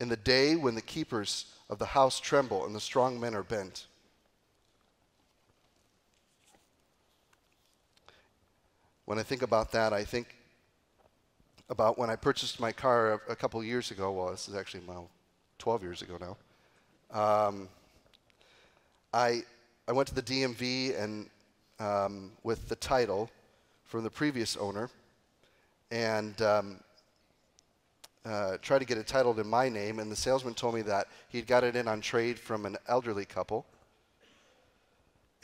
In 0.00 0.08
the 0.08 0.16
day 0.16 0.56
when 0.56 0.74
the 0.74 0.82
keepers 0.82 1.46
of 1.68 1.78
the 1.78 1.86
house 1.86 2.20
tremble 2.20 2.64
and 2.64 2.74
the 2.74 2.80
strong 2.80 3.18
men 3.18 3.34
are 3.34 3.42
bent. 3.42 3.86
When 9.06 9.20
I 9.20 9.22
think 9.22 9.42
about 9.42 9.70
that, 9.70 9.92
I 9.92 10.02
think 10.02 10.34
about 11.70 11.96
when 11.96 12.10
I 12.10 12.16
purchased 12.16 12.58
my 12.58 12.72
car 12.72 13.14
a, 13.28 13.32
a 13.32 13.36
couple 13.36 13.62
years 13.62 13.92
ago. 13.92 14.10
Well, 14.10 14.32
this 14.32 14.48
is 14.48 14.56
actually 14.56 14.82
well, 14.84 15.08
12 15.58 15.82
years 15.84 16.02
ago 16.02 16.18
now. 16.20 16.36
Um, 17.16 17.68
I, 19.14 19.44
I 19.86 19.92
went 19.92 20.08
to 20.08 20.14
the 20.14 20.22
DMV 20.22 21.00
and 21.00 21.30
um, 21.78 22.32
with 22.42 22.68
the 22.68 22.74
title 22.74 23.30
from 23.84 24.02
the 24.02 24.10
previous 24.10 24.56
owner 24.56 24.90
and 25.92 26.42
um, 26.42 26.80
uh, 28.24 28.56
tried 28.60 28.80
to 28.80 28.84
get 28.86 28.98
it 28.98 29.06
titled 29.06 29.38
in 29.38 29.46
my 29.46 29.68
name. 29.68 30.00
And 30.00 30.10
the 30.10 30.16
salesman 30.16 30.54
told 30.54 30.74
me 30.74 30.82
that 30.82 31.06
he'd 31.28 31.46
got 31.46 31.62
it 31.62 31.76
in 31.76 31.86
on 31.86 32.00
trade 32.00 32.40
from 32.40 32.66
an 32.66 32.76
elderly 32.88 33.24
couple. 33.24 33.66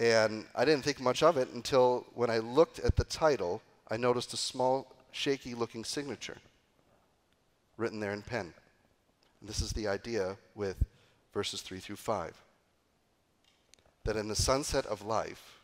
And 0.02 0.46
I 0.56 0.64
didn't 0.64 0.82
think 0.82 1.00
much 1.00 1.22
of 1.22 1.36
it 1.36 1.50
until 1.50 2.04
when 2.14 2.28
I 2.28 2.38
looked 2.38 2.80
at 2.80 2.96
the 2.96 3.04
title, 3.04 3.62
I 3.88 3.96
noticed 3.96 4.32
a 4.32 4.36
small, 4.36 4.92
shaky 5.12 5.54
looking 5.54 5.84
signature 5.84 6.38
written 7.76 8.00
there 8.00 8.12
in 8.12 8.22
pen. 8.22 8.52
And 9.40 9.48
this 9.48 9.60
is 9.60 9.72
the 9.72 9.86
idea 9.86 10.36
with 10.56 10.76
verses 11.32 11.62
3 11.62 11.78
through 11.78 11.96
5. 11.96 12.34
That 14.02 14.16
in 14.16 14.26
the 14.26 14.34
sunset 14.34 14.86
of 14.86 15.06
life, 15.06 15.60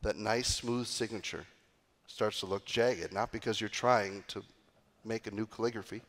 that 0.00 0.16
nice, 0.16 0.48
smooth 0.48 0.86
signature 0.86 1.44
starts 2.06 2.40
to 2.40 2.46
look 2.46 2.64
jagged, 2.64 3.12
not 3.12 3.32
because 3.32 3.60
you're 3.60 3.68
trying 3.68 4.24
to 4.28 4.42
make 5.04 5.26
a 5.26 5.34
new 5.34 5.44
calligraphy, 5.44 6.00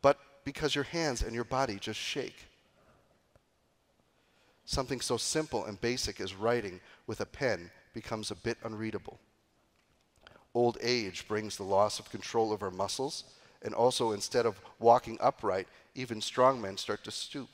but 0.00 0.18
because 0.44 0.74
your 0.74 0.84
hands 0.84 1.20
and 1.20 1.34
your 1.34 1.44
body 1.44 1.76
just 1.78 2.00
shake. 2.00 2.46
Something 4.66 5.00
so 5.00 5.16
simple 5.16 5.64
and 5.64 5.80
basic 5.80 6.20
as 6.20 6.34
writing 6.34 6.80
with 7.06 7.20
a 7.20 7.26
pen 7.26 7.70
becomes 7.94 8.30
a 8.30 8.34
bit 8.34 8.58
unreadable. 8.64 9.20
Old 10.54 10.76
age 10.82 11.28
brings 11.28 11.56
the 11.56 11.62
loss 11.62 11.98
of 12.00 12.10
control 12.10 12.52
over 12.52 12.70
muscles, 12.70 13.24
and 13.62 13.72
also 13.72 14.10
instead 14.10 14.44
of 14.44 14.60
walking 14.80 15.18
upright, 15.20 15.68
even 15.94 16.20
strong 16.20 16.60
men 16.60 16.76
start 16.76 17.04
to 17.04 17.10
stoop. 17.10 17.48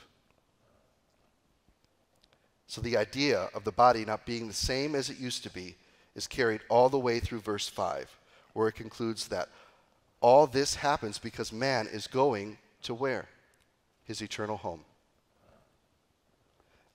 So 2.66 2.80
the 2.80 2.96
idea 2.96 3.50
of 3.54 3.64
the 3.64 3.72
body 3.72 4.06
not 4.06 4.24
being 4.24 4.48
the 4.48 4.54
same 4.54 4.94
as 4.94 5.10
it 5.10 5.18
used 5.18 5.42
to 5.42 5.50
be 5.50 5.76
is 6.14 6.26
carried 6.26 6.62
all 6.70 6.88
the 6.88 6.98
way 6.98 7.20
through 7.20 7.40
verse 7.40 7.68
5, 7.68 8.08
where 8.54 8.68
it 8.68 8.74
concludes 8.74 9.28
that 9.28 9.50
all 10.22 10.46
this 10.46 10.76
happens 10.76 11.18
because 11.18 11.52
man 11.52 11.88
is 11.92 12.06
going 12.06 12.56
to 12.84 12.94
where? 12.94 13.28
His 14.04 14.22
eternal 14.22 14.56
home. 14.56 14.84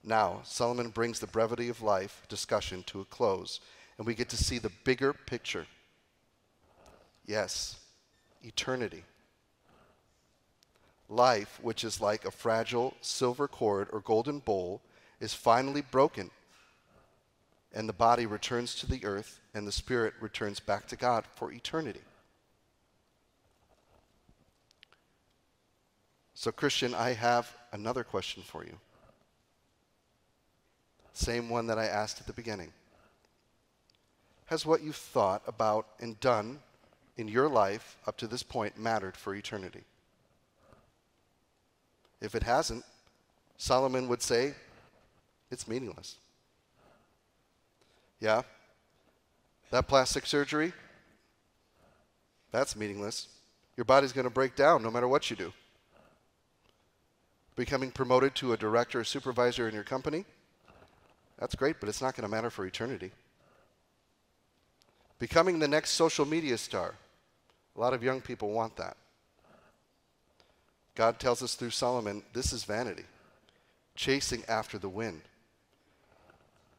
Now, 0.08 0.40
Solomon 0.42 0.88
brings 0.88 1.20
the 1.20 1.26
brevity 1.26 1.68
of 1.68 1.82
life 1.82 2.22
discussion 2.30 2.82
to 2.84 3.02
a 3.02 3.04
close, 3.04 3.60
and 3.98 4.06
we 4.06 4.14
get 4.14 4.30
to 4.30 4.38
see 4.38 4.58
the 4.58 4.72
bigger 4.82 5.12
picture. 5.12 5.66
Yes, 7.26 7.78
eternity. 8.42 9.04
Life, 11.10 11.58
which 11.60 11.84
is 11.84 12.00
like 12.00 12.24
a 12.24 12.30
fragile 12.30 12.94
silver 13.02 13.46
cord 13.46 13.88
or 13.92 14.00
golden 14.00 14.38
bowl, 14.38 14.80
is 15.20 15.34
finally 15.34 15.82
broken, 15.82 16.30
and 17.74 17.86
the 17.86 17.92
body 17.92 18.24
returns 18.24 18.74
to 18.76 18.86
the 18.86 19.04
earth, 19.04 19.40
and 19.52 19.66
the 19.66 19.72
spirit 19.72 20.14
returns 20.22 20.58
back 20.58 20.86
to 20.86 20.96
God 20.96 21.26
for 21.34 21.52
eternity. 21.52 22.00
So, 26.32 26.50
Christian, 26.50 26.94
I 26.94 27.12
have 27.12 27.54
another 27.72 28.04
question 28.04 28.42
for 28.42 28.64
you. 28.64 28.78
Same 31.18 31.48
one 31.48 31.66
that 31.66 31.80
I 31.80 31.86
asked 31.86 32.20
at 32.20 32.28
the 32.28 32.32
beginning. 32.32 32.72
Has 34.46 34.64
what 34.64 34.84
you've 34.84 34.94
thought 34.94 35.42
about 35.48 35.88
and 35.98 36.18
done 36.20 36.60
in 37.16 37.26
your 37.26 37.48
life 37.48 37.96
up 38.06 38.16
to 38.18 38.28
this 38.28 38.44
point 38.44 38.78
mattered 38.78 39.16
for 39.16 39.34
eternity? 39.34 39.82
If 42.20 42.36
it 42.36 42.44
hasn't, 42.44 42.84
Solomon 43.56 44.06
would 44.06 44.22
say, 44.22 44.54
it's 45.50 45.66
meaningless. 45.66 46.14
Yeah? 48.20 48.42
That 49.72 49.88
plastic 49.88 50.24
surgery, 50.24 50.72
that's 52.52 52.76
meaningless. 52.76 53.26
Your 53.76 53.84
body's 53.84 54.12
going 54.12 54.22
to 54.22 54.30
break 54.30 54.54
down 54.54 54.84
no 54.84 54.90
matter 54.92 55.08
what 55.08 55.30
you 55.30 55.36
do. 55.36 55.52
Becoming 57.56 57.90
promoted 57.90 58.36
to 58.36 58.52
a 58.52 58.56
director 58.56 59.00
or 59.00 59.04
supervisor 59.04 59.68
in 59.68 59.74
your 59.74 59.82
company, 59.82 60.24
that's 61.38 61.54
great, 61.54 61.76
but 61.80 61.88
it's 61.88 62.02
not 62.02 62.14
going 62.14 62.28
to 62.28 62.34
matter 62.34 62.50
for 62.50 62.66
eternity. 62.66 63.12
Becoming 65.18 65.58
the 65.58 65.68
next 65.68 65.90
social 65.90 66.24
media 66.24 66.58
star. 66.58 66.94
A 67.76 67.80
lot 67.80 67.94
of 67.94 68.02
young 68.02 68.20
people 68.20 68.50
want 68.50 68.76
that. 68.76 68.96
God 70.94 71.20
tells 71.20 71.42
us 71.42 71.54
through 71.54 71.70
Solomon 71.70 72.22
this 72.32 72.52
is 72.52 72.64
vanity, 72.64 73.04
chasing 73.94 74.42
after 74.48 74.78
the 74.78 74.88
wind. 74.88 75.20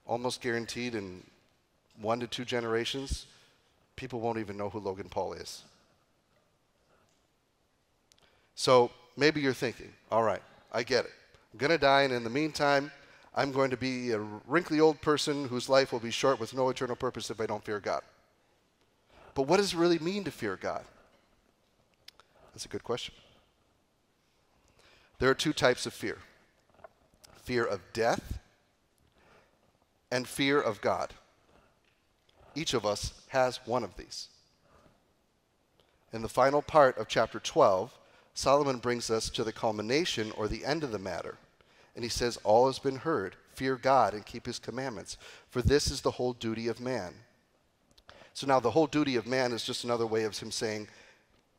Almost 0.05 0.41
guaranteed 0.41 0.95
in 0.95 1.23
one 2.01 2.19
to 2.19 2.27
two 2.27 2.43
generations, 2.43 3.27
people 3.95 4.19
won't 4.19 4.39
even 4.39 4.57
know 4.57 4.69
who 4.69 4.79
Logan 4.79 5.07
Paul 5.09 5.33
is. 5.33 5.63
So 8.55 8.91
maybe 9.15 9.39
you're 9.39 9.53
thinking, 9.53 9.93
all 10.11 10.23
right, 10.23 10.41
I 10.73 10.83
get 10.83 11.05
it. 11.05 11.11
I'm 11.53 11.59
going 11.59 11.71
to 11.71 11.77
die, 11.77 12.01
and 12.01 12.13
in 12.13 12.23
the 12.23 12.29
meantime, 12.29 12.91
I'm 13.35 13.51
going 13.51 13.69
to 13.69 13.77
be 13.77 14.11
a 14.11 14.19
wrinkly 14.19 14.79
old 14.79 15.01
person 15.01 15.47
whose 15.47 15.69
life 15.69 15.91
will 15.91 15.99
be 15.99 16.11
short 16.11 16.39
with 16.39 16.53
no 16.53 16.69
eternal 16.69 16.95
purpose 16.95 17.29
if 17.29 17.39
I 17.39 17.45
don't 17.45 17.63
fear 17.63 17.79
God. 17.79 18.01
But 19.35 19.43
what 19.43 19.57
does 19.57 19.73
it 19.73 19.77
really 19.77 19.99
mean 19.99 20.23
to 20.23 20.31
fear 20.31 20.57
God? 20.57 20.83
That's 22.53 22.65
a 22.65 22.69
good 22.69 22.83
question. 22.83 23.13
There 25.19 25.29
are 25.29 25.35
two 25.35 25.53
types 25.53 25.85
of 25.85 25.93
fear 25.93 26.17
fear 27.43 27.65
of 27.65 27.81
death 27.93 28.39
and 30.11 30.27
fear 30.27 30.59
of 30.59 30.81
God. 30.81 31.13
Each 32.55 32.73
of 32.73 32.85
us 32.85 33.13
has 33.29 33.59
one 33.65 33.83
of 33.83 33.95
these. 33.97 34.27
In 36.11 36.21
the 36.21 36.29
final 36.29 36.61
part 36.61 36.97
of 36.97 37.07
chapter 37.07 37.39
12, 37.39 37.97
Solomon 38.33 38.77
brings 38.77 39.09
us 39.09 39.29
to 39.31 39.43
the 39.43 39.51
culmination 39.51 40.31
or 40.35 40.47
the 40.47 40.65
end 40.65 40.83
of 40.83 40.91
the 40.91 40.99
matter 40.99 41.37
and 41.95 42.03
he 42.03 42.09
says, 42.09 42.37
All 42.43 42.67
has 42.67 42.79
been 42.79 42.97
heard. 42.97 43.35
Fear 43.53 43.75
God 43.75 44.13
and 44.13 44.25
keep 44.25 44.45
his 44.45 44.59
commandments, 44.59 45.17
for 45.49 45.61
this 45.61 45.91
is 45.91 46.01
the 46.01 46.11
whole 46.11 46.33
duty 46.33 46.67
of 46.67 46.79
man. 46.79 47.13
So 48.33 48.47
now 48.47 48.59
the 48.61 48.71
whole 48.71 48.87
duty 48.87 49.17
of 49.17 49.27
man 49.27 49.51
is 49.51 49.65
just 49.65 49.83
another 49.83 50.07
way 50.07 50.23
of 50.23 50.37
him 50.37 50.51
saying, 50.51 50.87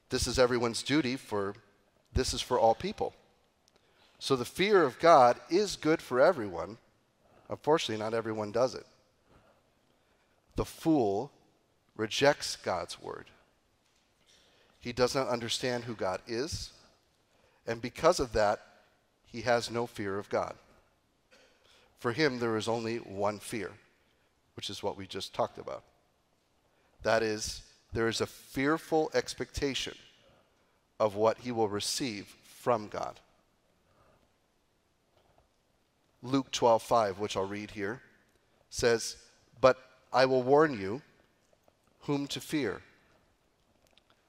This 0.09 0.27
is 0.27 0.39
everyone's 0.39 0.83
duty, 0.83 1.17
for 1.17 1.55
this 2.15 2.33
is 2.33 2.41
for 2.41 2.59
all 2.59 2.75
people. 2.75 3.15
So 4.19 4.37
the 4.37 4.45
fear 4.45 4.83
of 4.83 4.99
God 4.99 5.39
is 5.51 5.77
good 5.77 6.01
for 6.01 6.21
everyone. 6.21 6.79
Unfortunately, 7.49 8.03
not 8.03 8.15
everyone 8.15 8.53
does 8.53 8.75
it. 8.75 8.87
The 10.57 10.65
fool 10.65 11.33
rejects 11.97 12.57
God's 12.57 13.01
word. 13.01 13.27
He 14.79 14.93
does 14.93 15.15
not 15.15 15.29
understand 15.29 15.85
who 15.85 15.95
God 15.95 16.21
is, 16.27 16.71
and 17.67 17.83
because 17.83 18.21
of 18.21 18.33
that, 18.33 18.61
he 19.31 19.43
has 19.43 19.71
no 19.71 19.87
fear 19.87 20.19
of 20.19 20.29
God. 20.29 20.55
For 21.99 22.13
him, 22.13 22.39
there 22.39 22.57
is 22.57 22.69
only 22.69 22.97
one 22.97 23.39
fear, 23.39 23.73
which 24.55 24.71
is 24.71 24.83
what 24.83 24.97
we 24.97 25.07
just 25.07 25.35
talked 25.35 25.59
about. 25.59 25.85
That 27.03 27.23
is, 27.23 27.63
there 27.93 28.09
is 28.09 28.21
a 28.21 28.27
fearful 28.27 29.11
expectation 29.15 29.95
of 30.99 31.15
what 31.15 31.39
he 31.39 31.53
will 31.53 31.69
receive 31.69 32.27
from 32.43 32.89
God. 32.89 33.21
Luke 36.23 36.51
12:5, 36.51 37.19
which 37.19 37.37
I'll 37.37 37.47
read 37.47 37.71
here, 37.71 38.03
says, 38.69 39.17
"But 39.61 39.79
I 40.13 40.27
will 40.27 40.43
warn 40.43 40.79
you 40.79 41.03
whom 42.01 42.27
to 42.29 42.41
fear. 42.41 42.83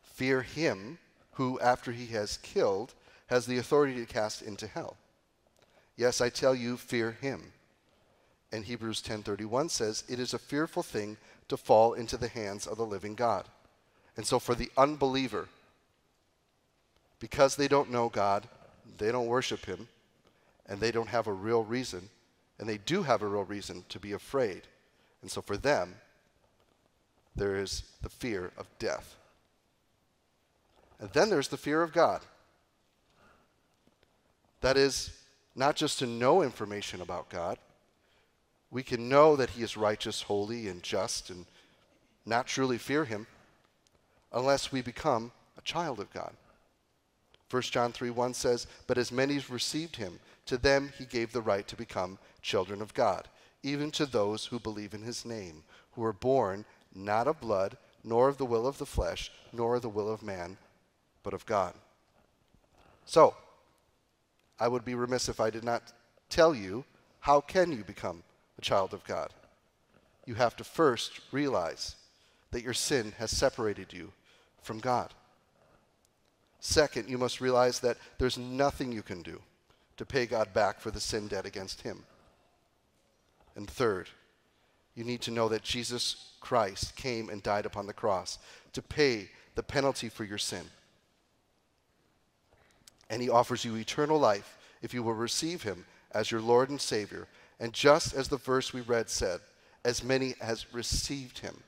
Fear 0.04 0.44
him 0.44 1.00
who 1.34 1.60
after 1.60 1.92
he 1.92 2.08
has 2.08 2.38
killed 2.38 2.94
has 3.32 3.46
the 3.46 3.58
authority 3.58 3.96
to 3.96 4.06
cast 4.06 4.42
into 4.42 4.68
hell. 4.68 4.98
Yes, 5.96 6.20
I 6.20 6.28
tell 6.28 6.54
you, 6.54 6.76
fear 6.76 7.14
him. 7.14 7.54
And 8.52 8.66
Hebrews 8.66 9.02
10:31 9.02 9.70
says, 9.70 10.04
"It 10.10 10.20
is 10.20 10.34
a 10.34 10.40
fearful 10.40 10.84
thing 10.84 11.18
to 11.48 11.56
fall 11.56 11.94
into 11.94 12.18
the 12.18 12.28
hands 12.28 12.68
of 12.68 12.76
the 12.78 12.86
living 12.86 13.16
God." 13.16 13.50
And 14.18 14.28
so 14.28 14.38
for 14.38 14.54
the 14.54 14.70
unbeliever, 14.76 15.48
because 17.20 17.56
they 17.56 17.70
don't 17.70 17.90
know 17.90 18.10
God, 18.10 18.50
they 18.98 19.14
don't 19.14 19.28
worship 19.28 19.64
him, 19.64 19.88
and 20.66 20.82
they 20.82 20.92
don't 20.92 21.08
have 21.08 21.26
a 21.26 21.34
real 21.34 21.64
reason, 21.64 22.10
and 22.60 22.68
they 22.68 22.78
do 22.78 23.04
have 23.04 23.22
a 23.22 23.28
real 23.28 23.46
reason 23.46 23.86
to 23.88 23.98
be 23.98 24.12
afraid. 24.12 24.68
And 25.22 25.32
so 25.32 25.42
for 25.42 25.56
them, 25.56 26.02
there 27.34 27.56
is 27.56 27.84
the 28.02 28.10
fear 28.10 28.52
of 28.58 28.68
death. 28.78 29.16
And 31.00 31.14
then 31.14 31.30
there's 31.30 31.48
the 31.48 31.58
fear 31.58 31.82
of 31.82 31.94
God. 31.94 32.26
That 34.62 34.78
is, 34.78 35.12
not 35.56 35.76
just 35.76 36.00
to 36.00 36.08
know 36.08 36.42
information 36.42 37.02
about 37.02 37.30
God, 37.30 37.58
we 38.70 38.84
can 38.84 39.10
know 39.10 39.36
that 39.36 39.52
He 39.52 39.64
is 39.64 39.76
righteous, 39.76 40.22
holy, 40.22 40.68
and 40.68 40.82
just, 40.82 41.30
and 41.30 41.46
not 42.26 42.48
truly 42.48 42.78
fear 42.78 43.06
Him 43.06 43.28
unless 44.32 44.72
we 44.72 44.82
become 44.82 45.32
a 45.58 45.62
child 45.62 46.00
of 46.00 46.12
God. 46.14 46.34
1 47.50 47.62
John 47.64 47.92
3 47.92 48.10
1 48.12 48.34
says, 48.34 48.68
But 48.88 48.98
as 48.98 49.12
many 49.12 49.36
as 49.36 49.50
received 49.50 49.98
Him, 49.98 50.20
to 50.46 50.58
them 50.58 50.94
He 50.98 51.06
gave 51.06 51.34
the 51.34 51.42
right 51.42 51.68
to 51.68 51.76
become 51.76 52.18
children 52.42 52.82
of 52.82 52.94
God, 52.94 53.28
even 53.64 53.92
to 53.92 54.06
those 54.06 54.46
who 54.46 54.60
believe 54.60 54.94
in 54.94 55.04
His 55.04 55.26
name, 55.26 55.64
who 55.94 56.04
are 56.04 56.14
born 56.14 56.64
not 56.96 57.28
of 57.28 57.42
blood, 57.42 57.78
nor 58.04 58.30
of 58.30 58.38
the 58.38 58.46
will 58.46 58.66
of 58.66 58.78
the 58.78 58.86
flesh, 58.86 59.32
nor 59.52 59.76
of 59.76 59.82
the 59.82 59.90
will 59.90 60.10
of 60.10 60.24
man, 60.24 60.58
but 61.24 61.34
of 61.34 61.46
God. 61.46 61.74
So, 63.06 63.36
I 64.62 64.68
would 64.68 64.86
be 64.86 64.94
remiss 64.94 65.28
if 65.28 65.40
I 65.40 65.50
did 65.50 65.64
not 65.64 65.92
tell 66.30 66.54
you 66.54 66.86
how 67.22 67.42
can 67.42 67.72
you 67.72 67.84
become 67.84 68.22
a 68.60 68.62
child 68.62 68.94
of 68.94 69.04
God? 69.06 69.34
You 70.28 70.36
have 70.36 70.56
to 70.58 70.64
first 70.64 71.20
realize 71.32 71.96
that 72.52 72.62
your 72.62 72.76
sin 72.76 73.14
has 73.18 73.36
separated 73.36 73.92
you 73.92 74.14
from 74.62 74.80
God. 74.80 75.16
Second, 76.60 77.10
you 77.10 77.18
must 77.18 77.42
realize 77.42 77.80
that 77.80 77.98
there's 78.20 78.38
nothing 78.38 78.92
you 78.92 79.02
can 79.02 79.24
do 79.24 79.42
to 79.98 80.06
pay 80.06 80.28
God 80.28 80.54
back 80.54 80.80
for 80.80 80.92
the 80.92 81.00
sin 81.00 81.28
debt 81.28 81.48
against 81.48 81.82
him. 81.82 82.04
And 83.56 83.68
third, 83.68 84.10
you 84.94 85.04
need 85.04 85.22
to 85.22 85.32
know 85.32 85.50
that 85.50 85.64
Jesus 85.64 86.34
Christ 86.40 86.96
came 86.96 87.30
and 87.30 87.42
died 87.42 87.66
upon 87.66 87.88
the 87.88 87.94
cross 87.94 88.38
to 88.74 88.84
pay 88.84 89.32
the 89.56 89.64
penalty 89.64 90.08
for 90.08 90.24
your 90.24 90.38
sin. 90.38 90.66
And 93.12 93.22
he 93.22 93.30
offers 93.30 93.66
you 93.66 93.76
eternal 93.76 94.18
life 94.18 94.58
if 94.82 94.94
you 94.94 95.04
will 95.04 95.14
receive 95.14 95.62
him 95.62 95.86
as 96.14 96.32
your 96.32 96.42
Lord 96.42 96.70
and 96.70 96.80
Savior. 96.82 97.28
And 97.60 97.74
just 97.74 98.16
as 98.16 98.30
the 98.30 98.38
verse 98.38 98.74
we 98.74 98.82
read 98.82 99.10
said, 99.10 99.42
as 99.84 100.04
many 100.04 100.34
as 100.42 100.74
received 100.74 101.40
him, 101.40 101.62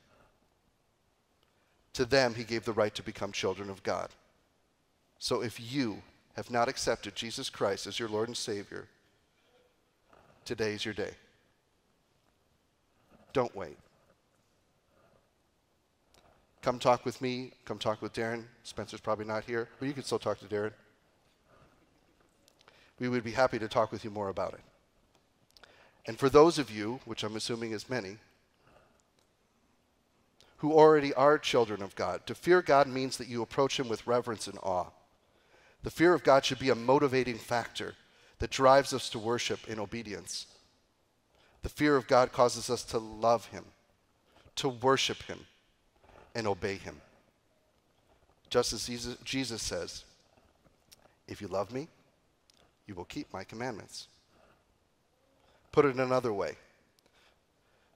to 1.92 2.06
them 2.06 2.34
he 2.34 2.44
gave 2.44 2.64
the 2.64 2.72
right 2.72 2.96
to 2.96 3.04
become 3.04 3.32
children 3.32 3.70
of 3.70 3.84
God. 3.84 4.10
So 5.20 5.42
if 5.42 5.60
you 5.60 6.02
have 6.36 6.50
not 6.50 6.70
accepted 6.70 7.14
Jesus 7.14 7.50
Christ 7.50 7.88
as 7.88 8.00
your 8.00 8.10
Lord 8.10 8.30
and 8.30 8.38
Savior, 8.38 8.88
today 10.46 10.74
is 10.74 10.86
your 10.86 10.94
day. 10.94 11.12
Don't 13.34 13.56
wait. 13.56 13.78
Come 16.62 16.80
talk 16.80 17.04
with 17.04 17.22
me. 17.22 17.52
Come 17.66 17.80
talk 17.80 18.02
with 18.02 18.14
Darren. 18.14 18.46
Spencer's 18.64 19.02
probably 19.02 19.26
not 19.26 19.44
here, 19.44 19.68
but 19.80 19.88
you 19.88 19.94
can 19.94 20.04
still 20.04 20.20
talk 20.20 20.40
to 20.40 20.46
Darren. 20.46 20.72
We 23.00 23.10
would 23.10 23.24
be 23.24 23.32
happy 23.32 23.60
to 23.60 23.68
talk 23.68 23.92
with 23.92 24.04
you 24.04 24.10
more 24.10 24.30
about 24.30 24.54
it. 24.54 24.62
And 26.06 26.20
for 26.20 26.30
those 26.30 26.60
of 26.60 26.70
you, 26.70 27.00
which 27.06 27.24
I'm 27.24 27.36
assuming 27.36 27.72
is 27.72 27.90
many, 27.90 28.18
who 30.58 30.74
already 30.74 31.14
are 31.14 31.38
children 31.38 31.82
of 31.82 31.96
God, 31.96 32.26
to 32.28 32.36
fear 32.36 32.62
God 32.62 32.88
means 32.88 33.18
that 33.18 33.28
you 33.28 33.42
approach 33.42 33.80
Him 33.80 33.90
with 33.90 34.08
reverence 34.08 34.48
and 34.48 34.58
awe. 34.64 34.88
The 35.84 35.92
fear 35.92 36.14
of 36.14 36.24
God 36.24 36.46
should 36.46 36.60
be 36.60 36.70
a 36.70 36.76
motivating 36.76 37.38
factor 37.38 37.96
that 38.40 38.52
drives 38.52 38.94
us 38.94 39.10
to 39.10 39.20
worship 39.20 39.68
in 39.68 39.80
obedience. 39.80 40.48
The 41.62 41.70
fear 41.70 41.96
of 41.96 42.08
God 42.08 42.32
causes 42.32 42.70
us 42.70 42.84
to 42.86 42.98
love 42.98 43.48
Him, 43.48 43.66
to 44.58 44.70
worship 44.70 45.24
Him, 45.24 45.40
and 46.36 46.48
obey 46.48 46.76
Him. 46.76 47.02
Just 48.50 48.74
as 48.74 48.88
Jesus, 49.24 49.62
says, 49.62 50.04
If 51.28 51.42
you 51.42 51.48
love 51.48 51.72
me, 51.72 51.88
you 52.88 52.96
will 52.96 53.06
keep 53.06 53.32
my 53.34 53.44
commandments. 53.44 54.08
Put 55.72 55.86
it 55.86 55.96
another 55.96 56.34
way 56.34 56.56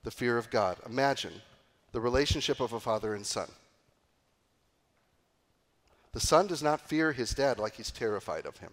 the 0.04 0.12
fear 0.12 0.38
of 0.38 0.50
God. 0.50 0.78
Imagine 0.86 1.34
the 1.92 2.00
relationship 2.00 2.62
of 2.62 2.72
a 2.72 2.80
father 2.80 3.14
and 3.14 3.26
son. 3.26 3.50
The 6.14 6.20
son 6.22 6.48
does 6.48 6.64
not 6.64 6.88
fear 6.88 7.12
his 7.12 7.34
dad 7.34 7.60
like 7.60 7.76
he's 7.76 7.92
terrified 7.92 8.46
of 8.46 8.58
him. 8.58 8.72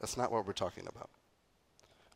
That's 0.00 0.16
not 0.16 0.30
what 0.30 0.46
we're 0.46 0.52
talking 0.52 0.86
about. 0.86 1.10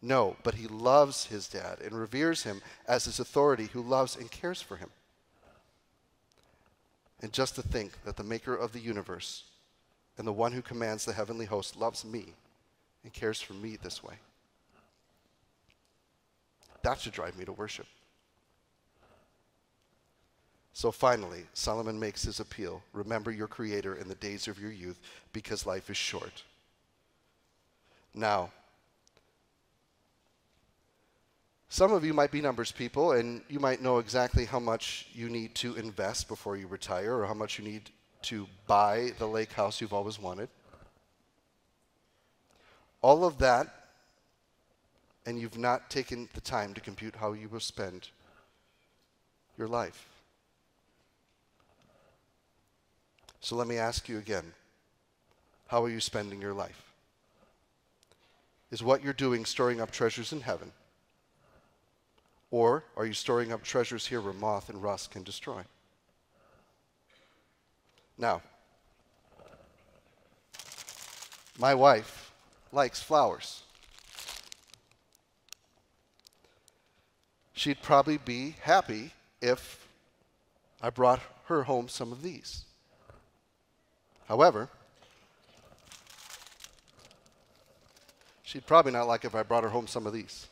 No, 0.00 0.37
but 0.44 0.54
he 0.54 0.68
loves 0.68 1.26
his 1.26 1.48
dad 1.48 1.81
and 1.85 1.98
reveres 1.98 2.44
him 2.44 2.62
as 2.87 3.07
his 3.07 3.18
authority 3.18 3.66
who 3.72 3.83
loves 3.83 4.14
and 4.14 4.31
cares 4.31 4.62
for 4.62 4.76
him. 4.76 4.90
And 7.20 7.33
just 7.33 7.57
to 7.57 7.62
think 7.62 8.04
that 8.04 8.16
the 8.16 8.22
maker 8.22 8.54
of 8.54 8.72
the 8.72 8.78
universe 8.78 9.44
and 10.16 10.26
the 10.26 10.33
one 10.33 10.52
who 10.52 10.62
commands 10.62 11.04
the 11.04 11.12
heavenly 11.12 11.46
host 11.46 11.76
loves 11.76 12.04
me 12.04 12.35
and 13.02 13.12
cares 13.12 13.40
for 13.40 13.54
me 13.54 13.76
this 13.76 14.02
way. 14.02 14.14
That 16.82 17.00
should 17.00 17.12
drive 17.12 17.37
me 17.37 17.44
to 17.44 17.52
worship. 17.52 17.87
So 20.72 20.92
finally, 20.92 21.44
Solomon 21.54 21.98
makes 21.98 22.22
his 22.22 22.38
appeal 22.38 22.82
remember 22.92 23.32
your 23.32 23.48
Creator 23.48 23.96
in 23.96 24.06
the 24.08 24.14
days 24.14 24.46
of 24.46 24.61
your 24.61 24.70
youth 24.70 25.00
because 25.32 25.66
life 25.66 25.90
is 25.90 25.96
short. 25.96 26.44
Now, 28.14 28.50
some 31.68 31.92
of 31.92 32.04
you 32.04 32.14
might 32.14 32.30
be 32.30 32.40
numbers 32.40 32.72
people, 32.72 33.12
and 33.12 33.42
you 33.48 33.61
might 33.61 33.82
know 33.82 33.98
exactly 33.98 34.44
how 34.46 34.58
much 34.58 35.08
you 35.12 35.28
need 35.28 35.54
to 35.56 35.74
invest 35.74 36.26
before 36.28 36.56
you 36.56 36.66
retire 36.66 37.16
or 37.16 37.26
how 37.26 37.34
much 37.34 37.58
you 37.58 37.64
need 37.64 37.90
to 38.22 38.46
buy 38.66 39.11
the 39.18 39.26
lake 39.26 39.52
house 39.52 39.80
you've 39.80 39.92
always 39.92 40.18
wanted. 40.18 40.48
All 43.00 43.24
of 43.24 43.38
that, 43.38 43.68
and 45.24 45.38
you've 45.38 45.58
not 45.58 45.90
taken 45.90 46.28
the 46.34 46.40
time 46.40 46.74
to 46.74 46.80
compute 46.80 47.16
how 47.16 47.32
you 47.32 47.48
will 47.48 47.61
spend 47.61 48.08
your 49.56 49.68
life. 49.68 50.06
So 53.40 53.56
let 53.56 53.68
me 53.68 53.76
ask 53.76 54.08
you 54.08 54.18
again 54.18 54.52
how 55.68 55.84
are 55.84 55.90
you 55.90 56.00
spending 56.00 56.40
your 56.40 56.54
life? 56.54 56.82
Is 58.70 58.82
what 58.82 59.02
you're 59.02 59.12
doing 59.12 59.44
storing 59.44 59.80
up 59.80 59.90
treasures 59.90 60.32
in 60.32 60.40
heaven? 60.40 60.72
Or 62.50 62.84
are 62.96 63.04
you 63.04 63.12
storing 63.12 63.52
up 63.52 63.62
treasures 63.62 64.06
here 64.06 64.20
where 64.20 64.32
moth 64.32 64.70
and 64.70 64.82
rust 64.82 65.11
can 65.11 65.22
destroy? 65.22 65.62
Now, 68.16 68.42
my 71.58 71.74
wife 71.74 72.27
likes 72.72 73.02
flowers. 73.02 73.62
She'd 77.52 77.83
probably 77.83 78.18
be 78.18 78.54
happy 78.62 79.12
if 79.40 79.87
I 80.81 80.90
brought 80.90 81.20
her 81.46 81.64
home 81.64 81.88
some 81.88 82.12
of 82.12 82.22
these. 82.22 82.64
However, 84.28 84.68
she'd 88.42 88.66
probably 88.66 88.92
not 88.92 89.09
like 89.09 89.24
if 89.24 89.35
I 89.35 89.42
brought 89.42 89.64
her 89.64 89.70
home 89.70 89.87
some 89.87 90.07
of 90.07 90.12
these. 90.12 90.46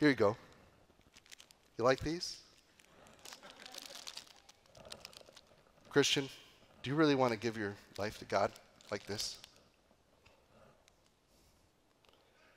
Here 0.00 0.08
you 0.08 0.14
go. 0.14 0.36
You 1.78 1.84
like 1.84 2.00
these? 2.00 2.38
Christian, 5.90 6.28
do 6.82 6.90
you 6.90 6.96
really 6.96 7.14
want 7.14 7.32
to 7.32 7.38
give 7.38 7.56
your 7.56 7.74
life 7.98 8.18
to 8.18 8.24
God 8.24 8.52
like 8.90 9.06
this? 9.06 9.36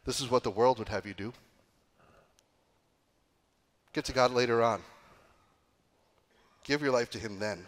This 0.06 0.22
is 0.22 0.32
what 0.32 0.44
the 0.44 0.52
world 0.52 0.80
would 0.80 0.90
have 0.90 1.06
you 1.06 1.14
do. 1.14 1.34
Get 3.94 4.06
to 4.06 4.14
God 4.14 4.32
later 4.32 4.62
on. 4.62 4.82
Give 6.64 6.82
your 6.82 6.92
life 6.92 7.10
to 7.12 7.20
Him 7.20 7.40
then, 7.40 7.66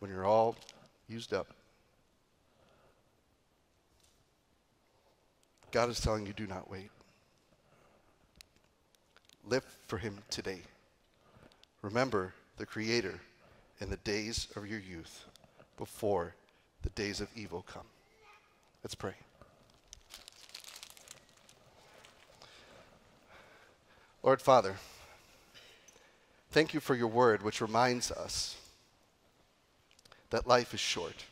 when 0.00 0.10
you're 0.10 0.24
all 0.24 0.56
used 1.08 1.32
up. 1.32 1.48
God 5.70 5.88
is 5.88 6.00
telling 6.00 6.26
you, 6.26 6.32
do 6.32 6.46
not 6.46 6.70
wait. 6.70 6.90
Live 9.46 9.64
for 9.86 9.98
Him 9.98 10.18
today. 10.30 10.60
Remember 11.82 12.34
the 12.58 12.66
Creator 12.66 13.18
in 13.80 13.90
the 13.90 13.96
days 13.98 14.48
of 14.54 14.66
your 14.66 14.78
youth 14.78 15.24
before 15.76 16.34
the 16.82 16.90
days 16.90 17.20
of 17.20 17.28
evil 17.36 17.64
come. 17.66 17.86
Let's 18.82 18.94
pray. 18.94 19.14
Lord 24.22 24.40
Father, 24.40 24.76
thank 26.50 26.74
you 26.74 26.80
for 26.80 26.94
your 26.94 27.08
word, 27.08 27.42
which 27.42 27.60
reminds 27.60 28.10
us 28.10 28.56
that 30.30 30.46
life 30.46 30.72
is 30.74 30.80
short. 30.80 31.24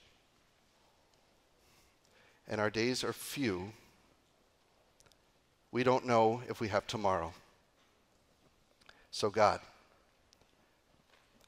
and 2.51 2.61
our 2.61 2.69
days 2.69 3.05
are 3.05 3.13
few, 3.13 3.73
we 5.71 5.85
don't 5.85 6.05
know 6.05 6.43
if 6.49 6.61
we 6.61 6.67
have 6.67 6.85
tomorrow. 6.85 7.33
So, 9.13 9.31
God, 9.31 9.61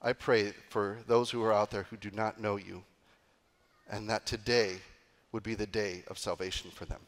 I 0.03 0.12
pray 0.12 0.53
for 0.69 0.99
those 1.07 1.31
who 1.31 1.43
are 1.45 1.53
out 1.53 1.71
there 1.71 1.85
who 1.85 1.97
do 1.97 2.11
not 2.11 2.41
know 2.41 2.57
you, 2.57 2.83
and 3.88 4.11
that 4.11 4.27
today 4.27 4.77
would 5.31 5.45
be 5.45 5.55
the 5.55 5.67
day 5.67 6.03
of 6.09 6.19
salvation 6.19 6.71
for 6.73 6.85
them, 6.85 7.01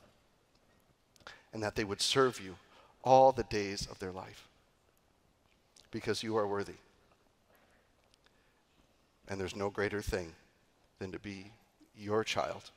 and 1.52 1.62
that 1.62 1.74
they 1.74 1.84
would 1.84 2.00
serve 2.00 2.40
you 2.40 2.56
all 3.02 3.32
the 3.32 3.42
days 3.44 3.88
of 3.90 3.98
their 3.98 4.12
life, 4.12 4.48
because 5.90 6.22
you 6.22 6.36
are 6.36 6.46
worthy. 6.46 6.74
And 9.28 9.40
there's 9.40 9.56
no 9.56 9.70
greater 9.70 10.00
thing 10.00 10.32
than 11.00 11.10
to 11.10 11.18
be 11.18 11.50
your 11.96 12.22
child 12.22 12.70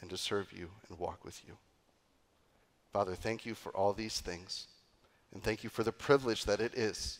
and 0.00 0.08
to 0.08 0.16
serve 0.16 0.52
you 0.52 0.70
and 0.88 0.98
walk 0.98 1.24
with 1.24 1.42
you. 1.46 1.54
Father, 2.92 3.14
thank 3.14 3.44
you 3.44 3.54
for 3.54 3.70
all 3.76 3.92
these 3.92 4.20
things, 4.20 4.68
and 5.34 5.42
thank 5.42 5.62
you 5.62 5.68
for 5.68 5.82
the 5.82 5.92
privilege 5.92 6.46
that 6.46 6.60
it 6.60 6.74
is 6.74 7.18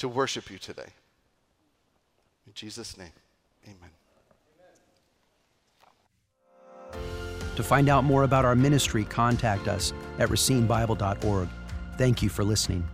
to 0.00 0.08
worship 0.08 0.50
you 0.50 0.56
today. 0.58 0.88
In 2.46 2.54
Jesus' 2.54 2.96
name, 2.96 3.12
amen. 3.66 3.90
To 7.56 7.62
find 7.62 7.90
out 7.90 8.04
more 8.04 8.22
about 8.22 8.46
our 8.46 8.54
ministry, 8.54 9.04
contact 9.04 9.68
us 9.68 9.92
at 10.18 10.30
racinebible.org. 10.30 11.48
Thank 11.98 12.22
you 12.22 12.30
for 12.30 12.44
listening. 12.44 12.88